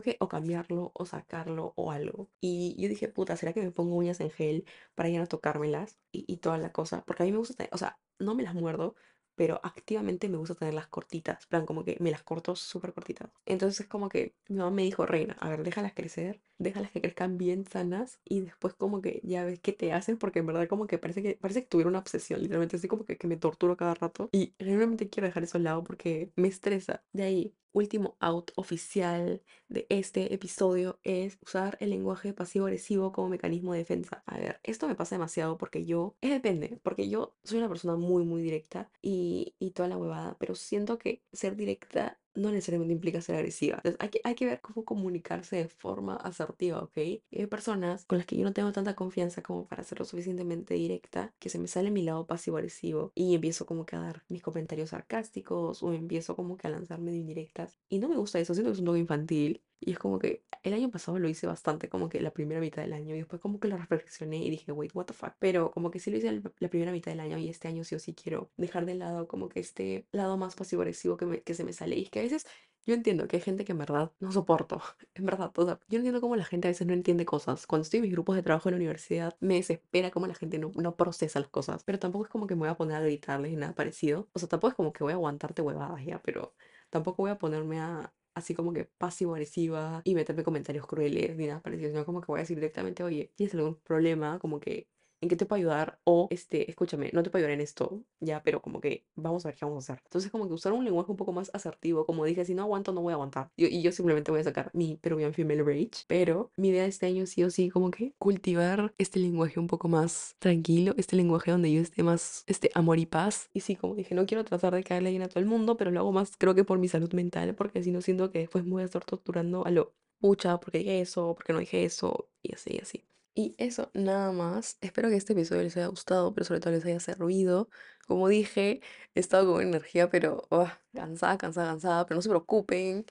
tengo 0.00 0.16
o 0.20 0.28
cambiarlo 0.28 0.90
o 0.94 1.06
sacarlo 1.06 1.72
o 1.76 1.90
algo. 1.92 2.30
Y 2.40 2.76
yo 2.80 2.88
dije, 2.88 3.08
puta, 3.08 3.36
¿será 3.36 3.52
que 3.52 3.62
me 3.62 3.70
pongo 3.72 3.96
uñas 3.96 4.20
en 4.20 4.30
gel 4.30 4.64
para 4.94 5.08
ya 5.08 5.18
no 5.20 5.26
tocármelas 5.28 5.98
y, 6.12 6.24
y 6.32 6.38
toda 6.38 6.58
la 6.58 6.72
cosa? 6.72 7.04
Porque 7.06 7.22
a 7.24 7.26
mí 7.26 7.32
me 7.32 7.38
gusta 7.38 7.54
tener, 7.54 7.70
o 7.74 7.78
sea, 7.78 7.98
no 8.18 8.34
me 8.34 8.42
las 8.42 8.54
muerdo, 8.54 8.94
pero 9.34 9.60
activamente 9.64 10.28
me 10.28 10.36
gusta 10.36 10.54
tenerlas 10.54 10.88
cortitas, 10.88 11.46
plan 11.46 11.64
como 11.66 11.84
que 11.84 11.96
me 12.00 12.10
las 12.10 12.22
corto 12.22 12.54
súper 12.54 12.92
cortitas. 12.92 13.30
Entonces 13.46 13.80
es 13.80 13.86
como 13.88 14.08
que 14.08 14.36
mi 14.48 14.56
mamá 14.58 14.70
me 14.70 14.82
dijo, 14.82 15.06
Reina, 15.06 15.36
a 15.40 15.48
ver, 15.48 15.62
déjalas 15.64 15.94
crecer, 15.94 16.42
déjalas 16.58 16.90
que 16.92 17.00
crezcan 17.00 17.38
bien 17.38 17.64
sanas 17.66 18.20
y 18.24 18.40
después 18.42 18.74
como 18.74 19.00
que 19.00 19.20
ya 19.24 19.44
ves 19.44 19.58
qué 19.60 19.72
te 19.72 19.92
hacen, 19.92 20.18
porque 20.18 20.40
en 20.40 20.46
verdad 20.46 20.68
como 20.68 20.86
que 20.86 20.98
parece 20.98 21.22
que 21.22 21.34
parece 21.40 21.62
que 21.62 21.68
tuviera 21.68 21.88
una 21.88 21.98
obsesión, 22.00 22.40
literalmente 22.40 22.76
así 22.76 22.88
como 22.88 23.04
que, 23.06 23.16
que 23.16 23.26
me 23.26 23.36
torturo 23.38 23.76
cada 23.76 23.94
rato 23.94 24.28
y 24.32 24.54
realmente 24.58 25.08
quiero 25.08 25.26
dejar 25.26 25.44
eso 25.44 25.56
al 25.58 25.64
lado 25.64 25.82
porque 25.84 26.30
me 26.36 26.48
estresa. 26.48 27.02
De 27.12 27.22
ahí 27.24 27.54
último 27.72 28.16
out 28.20 28.50
oficial 28.56 29.42
de 29.68 29.86
este 29.88 30.34
episodio 30.34 30.98
es 31.02 31.38
usar 31.42 31.76
el 31.80 31.90
lenguaje 31.90 32.32
pasivo-agresivo 32.32 33.12
como 33.12 33.28
mecanismo 33.28 33.72
de 33.72 33.80
defensa. 33.80 34.22
A 34.26 34.38
ver, 34.38 34.60
esto 34.62 34.88
me 34.88 34.94
pasa 34.94 35.16
demasiado 35.16 35.58
porque 35.58 35.84
yo, 35.84 36.16
es 36.20 36.30
depende, 36.30 36.78
porque 36.82 37.08
yo 37.08 37.36
soy 37.44 37.58
una 37.58 37.68
persona 37.68 37.96
muy, 37.96 38.24
muy 38.24 38.42
directa 38.42 38.90
y, 39.02 39.54
y 39.58 39.70
toda 39.72 39.88
la 39.88 39.96
huevada, 39.96 40.36
pero 40.38 40.54
siento 40.54 40.98
que 40.98 41.22
ser 41.32 41.56
directa 41.56 42.18
no 42.34 42.50
necesariamente 42.50 42.94
implica 42.94 43.20
ser 43.20 43.36
agresiva. 43.36 43.76
Entonces 43.76 43.96
hay 44.00 44.08
que, 44.10 44.20
hay 44.24 44.34
que 44.34 44.46
ver 44.46 44.60
cómo 44.60 44.84
comunicarse 44.84 45.56
de 45.56 45.68
forma 45.68 46.16
asertiva, 46.16 46.82
¿ok? 46.82 46.96
Hay 46.96 47.46
personas 47.48 48.04
con 48.06 48.18
las 48.18 48.26
que 48.26 48.36
yo 48.36 48.44
no 48.44 48.52
tengo 48.52 48.72
tanta 48.72 48.94
confianza 48.94 49.42
como 49.42 49.66
para 49.66 49.82
ser 49.84 49.98
lo 49.98 50.04
suficientemente 50.04 50.74
directa, 50.74 51.34
que 51.38 51.48
se 51.48 51.58
me 51.58 51.68
sale 51.68 51.90
mi 51.90 52.02
lado 52.02 52.26
pasivo-agresivo 52.26 53.12
y 53.14 53.34
empiezo 53.34 53.66
como 53.66 53.84
que 53.86 53.96
a 53.96 54.00
dar 54.00 54.24
mis 54.28 54.42
comentarios 54.42 54.90
sarcásticos 54.90 55.82
o 55.82 55.92
empiezo 55.92 56.36
como 56.36 56.56
que 56.56 56.66
a 56.66 56.70
lanzarme 56.70 57.10
de 57.12 57.18
indirectas. 57.18 57.78
Y 57.88 57.98
no 57.98 58.08
me 58.08 58.16
gusta 58.16 58.38
eso, 58.40 58.54
siento 58.54 58.70
que 58.70 58.74
es 58.74 58.78
un 58.80 58.86
toque 58.86 58.98
infantil. 59.00 59.62
Y 59.84 59.92
es 59.92 59.98
como 59.98 60.18
que 60.18 60.44
el 60.62 60.74
año 60.74 60.90
pasado 60.90 61.18
lo 61.18 61.28
hice 61.28 61.46
bastante, 61.46 61.88
como 61.88 62.08
que 62.08 62.20
la 62.20 62.30
primera 62.32 62.60
mitad 62.60 62.82
del 62.82 62.92
año. 62.92 63.14
Y 63.14 63.18
después 63.18 63.40
como 63.40 63.58
que 63.60 63.68
lo 63.68 63.76
reflexioné 63.76 64.38
y 64.38 64.50
dije, 64.50 64.72
wait, 64.72 64.94
what 64.94 65.06
the 65.06 65.12
fuck. 65.12 65.34
Pero 65.38 65.70
como 65.72 65.90
que 65.90 65.98
sí 65.98 66.10
lo 66.10 66.18
hice 66.18 66.40
la 66.58 66.68
primera 66.68 66.92
mitad 66.92 67.10
del 67.10 67.20
año 67.20 67.38
y 67.38 67.48
este 67.48 67.68
año 67.68 67.84
sí 67.84 67.94
o 67.94 67.98
sí 67.98 68.14
quiero 68.14 68.50
dejar 68.56 68.86
de 68.86 68.94
lado 68.94 69.26
como 69.26 69.48
que 69.48 69.60
este 69.60 70.06
lado 70.12 70.36
más 70.36 70.54
pasivo-agresivo 70.54 71.16
que, 71.16 71.42
que 71.42 71.54
se 71.54 71.64
me 71.64 71.72
sale. 71.72 71.96
Y 71.96 72.04
es 72.04 72.10
que 72.10 72.20
a 72.20 72.22
veces 72.22 72.46
yo 72.84 72.94
entiendo 72.94 73.28
que 73.28 73.36
hay 73.36 73.42
gente 73.42 73.64
que 73.64 73.72
en 73.72 73.78
verdad 73.78 74.12
no 74.20 74.32
soporto. 74.32 74.80
En 75.14 75.26
verdad, 75.26 75.52
o 75.56 75.66
yo 75.88 75.98
entiendo 75.98 76.20
cómo 76.20 76.36
la 76.36 76.44
gente 76.44 76.68
a 76.68 76.70
veces 76.70 76.86
no 76.86 76.94
entiende 76.94 77.24
cosas. 77.24 77.66
Cuando 77.66 77.82
estoy 77.82 77.98
en 77.98 78.02
mis 78.02 78.12
grupos 78.12 78.34
de 78.36 78.42
trabajo 78.42 78.68
en 78.68 78.74
la 78.74 78.76
universidad, 78.76 79.36
me 79.40 79.54
desespera 79.54 80.10
cómo 80.10 80.26
la 80.26 80.34
gente 80.34 80.58
no, 80.58 80.72
no 80.74 80.96
procesa 80.96 81.38
las 81.40 81.48
cosas. 81.50 81.84
Pero 81.84 81.98
tampoco 81.98 82.24
es 82.24 82.30
como 82.30 82.46
que 82.46 82.54
me 82.54 82.60
voy 82.60 82.68
a 82.70 82.76
poner 82.76 82.96
a 82.96 83.00
gritarles 83.00 83.50
ni 83.52 83.56
nada 83.58 83.74
parecido. 83.74 84.28
O 84.32 84.38
sea, 84.38 84.48
tampoco 84.48 84.70
es 84.70 84.74
como 84.74 84.92
que 84.92 85.04
voy 85.04 85.12
a 85.12 85.16
aguantarte 85.16 85.62
huevadas 85.62 86.04
ya, 86.04 86.20
pero 86.22 86.54
tampoco 86.90 87.22
voy 87.22 87.30
a 87.30 87.38
ponerme 87.38 87.80
a, 87.80 88.12
así 88.34 88.54
como 88.54 88.72
que 88.72 88.86
pasivo-agresiva 88.98 90.02
y 90.04 90.14
meterme 90.14 90.44
comentarios 90.44 90.86
crueles 90.86 91.36
ni 91.36 91.46
nada 91.46 91.62
parecido, 91.62 91.90
sino 91.90 92.04
como 92.06 92.20
que 92.20 92.26
voy 92.28 92.38
a 92.40 92.42
decir 92.42 92.56
directamente, 92.56 93.02
oye, 93.04 93.32
¿tienes 93.36 93.54
algún 93.54 93.80
problema? 93.80 94.38
Como 94.38 94.60
que 94.60 94.88
en 95.22 95.28
qué 95.28 95.36
te 95.36 95.46
puedo 95.46 95.58
ayudar 95.58 95.98
o, 96.04 96.26
este, 96.30 96.68
escúchame, 96.68 97.10
no 97.12 97.22
te 97.22 97.30
puedo 97.30 97.44
ayudar 97.44 97.54
en 97.54 97.60
esto, 97.62 98.02
ya, 98.20 98.42
pero 98.42 98.60
como 98.60 98.80
que 98.80 99.06
vamos 99.14 99.46
a 99.46 99.48
ver 99.48 99.56
qué 99.56 99.64
vamos 99.64 99.88
a 99.88 99.92
hacer. 99.92 100.02
Entonces 100.04 100.30
como 100.30 100.48
que 100.48 100.54
usar 100.54 100.72
un 100.72 100.84
lenguaje 100.84 101.10
un 101.10 101.16
poco 101.16 101.32
más 101.32 101.50
asertivo, 101.54 102.04
como 102.04 102.24
dije, 102.24 102.44
si 102.44 102.54
no 102.54 102.62
aguanto, 102.62 102.92
no 102.92 103.00
voy 103.00 103.12
a 103.12 103.14
aguantar. 103.14 103.50
Yo, 103.56 103.68
y 103.68 103.82
yo 103.82 103.92
simplemente 103.92 104.30
voy 104.32 104.40
a 104.40 104.44
sacar 104.44 104.70
mi 104.74 104.96
Peruvian 104.96 105.32
Female 105.32 105.62
Rage, 105.62 106.04
pero 106.08 106.50
mi 106.56 106.68
idea 106.68 106.82
de 106.82 106.88
este 106.88 107.06
año 107.06 107.26
sí 107.26 107.44
o 107.44 107.50
sí 107.50 107.70
como 107.70 107.90
que 107.90 108.14
cultivar 108.18 108.92
este 108.98 109.20
lenguaje 109.20 109.60
un 109.60 109.68
poco 109.68 109.88
más 109.88 110.36
tranquilo, 110.40 110.94
este 110.96 111.16
lenguaje 111.16 111.52
donde 111.52 111.72
yo 111.72 111.80
esté 111.80 112.02
más, 112.02 112.42
este, 112.48 112.70
amor 112.74 112.98
y 112.98 113.06
paz. 113.06 113.48
Y 113.54 113.60
sí, 113.60 113.76
como 113.76 113.94
dije, 113.94 114.14
no 114.16 114.26
quiero 114.26 114.44
tratar 114.44 114.74
de 114.74 114.82
caerle 114.82 115.10
bien 115.10 115.22
a 115.22 115.28
todo 115.28 115.38
el 115.40 115.46
mundo, 115.46 115.76
pero 115.76 115.90
lo 115.92 116.00
hago 116.00 116.12
más 116.12 116.36
creo 116.36 116.54
que 116.54 116.64
por 116.64 116.78
mi 116.78 116.88
salud 116.88 117.12
mental, 117.14 117.54
porque 117.54 117.82
si 117.84 117.92
no 117.92 118.00
siento 118.00 118.30
que 118.30 118.40
después 118.40 118.64
me 118.64 118.72
voy 118.72 118.82
a 118.82 118.86
estar 118.86 119.04
torturando 119.04 119.64
a 119.64 119.70
lo 119.70 119.94
pucha, 120.20 120.58
porque 120.60 120.78
dije 120.78 121.00
eso, 121.00 121.34
porque 121.34 121.52
no 121.52 121.58
dije 121.58 121.84
eso, 121.84 122.28
y 122.42 122.54
así, 122.54 122.74
y 122.74 122.78
así. 122.78 123.04
Y 123.34 123.54
eso, 123.58 123.90
nada 123.94 124.30
más. 124.32 124.76
Espero 124.82 125.08
que 125.08 125.16
este 125.16 125.32
episodio 125.32 125.62
les 125.62 125.76
haya 125.76 125.86
gustado, 125.86 126.34
pero 126.34 126.44
sobre 126.44 126.60
todo 126.60 126.72
les 126.72 126.84
haya 126.84 127.00
servido. 127.00 127.68
Como 128.06 128.28
dije, 128.28 128.80
he 129.14 129.20
estado 129.20 129.52
con 129.52 129.62
energía, 129.62 130.10
pero 130.10 130.46
oh, 130.50 130.68
cansada, 130.94 131.38
cansada, 131.38 131.70
cansada. 131.70 132.06
Pero 132.06 132.16
no 132.16 132.22
se 132.22 132.28
preocupen, 132.28 133.06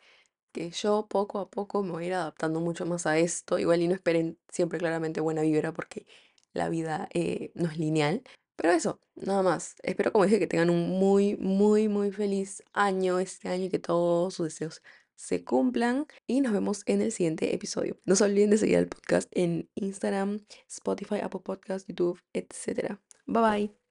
que 0.51 0.71
yo 0.71 1.07
poco 1.09 1.39
a 1.39 1.49
poco 1.49 1.83
me 1.83 1.91
voy 1.91 2.05
a 2.05 2.07
ir 2.07 2.13
adaptando 2.13 2.59
mucho 2.61 2.85
más 2.85 3.07
a 3.07 3.17
esto. 3.17 3.59
Igual 3.59 3.81
y 3.81 3.87
no 3.87 3.95
esperen 3.95 4.39
siempre 4.49 4.79
claramente 4.79 5.21
buena 5.21 5.41
vibra 5.41 5.73
porque 5.73 6.05
la 6.53 6.69
vida 6.69 7.09
eh, 7.13 7.51
no 7.55 7.69
es 7.69 7.77
lineal. 7.77 8.23
Pero 8.55 8.73
eso, 8.73 8.99
nada 9.15 9.41
más. 9.43 9.75
Espero, 9.83 10.11
como 10.11 10.25
dije, 10.25 10.39
que 10.39 10.47
tengan 10.47 10.69
un 10.69 10.89
muy, 10.99 11.35
muy, 11.37 11.87
muy 11.87 12.11
feliz 12.11 12.63
año 12.73 13.19
este 13.19 13.49
año 13.49 13.65
y 13.65 13.69
que 13.69 13.79
todos 13.79 14.35
sus 14.35 14.47
deseos 14.47 14.83
se 15.21 15.43
cumplan 15.43 16.07
y 16.25 16.41
nos 16.41 16.51
vemos 16.51 16.81
en 16.87 16.99
el 17.01 17.11
siguiente 17.11 17.53
episodio. 17.53 17.95
No 18.05 18.15
se 18.15 18.23
olviden 18.23 18.49
de 18.49 18.57
seguir 18.57 18.77
al 18.77 18.87
podcast 18.87 19.29
en 19.33 19.69
Instagram, 19.75 20.39
Spotify, 20.67 21.19
Apple 21.21 21.41
Podcast, 21.43 21.87
YouTube, 21.87 22.19
etc. 22.33 22.97
Bye 23.27 23.41
bye. 23.41 23.75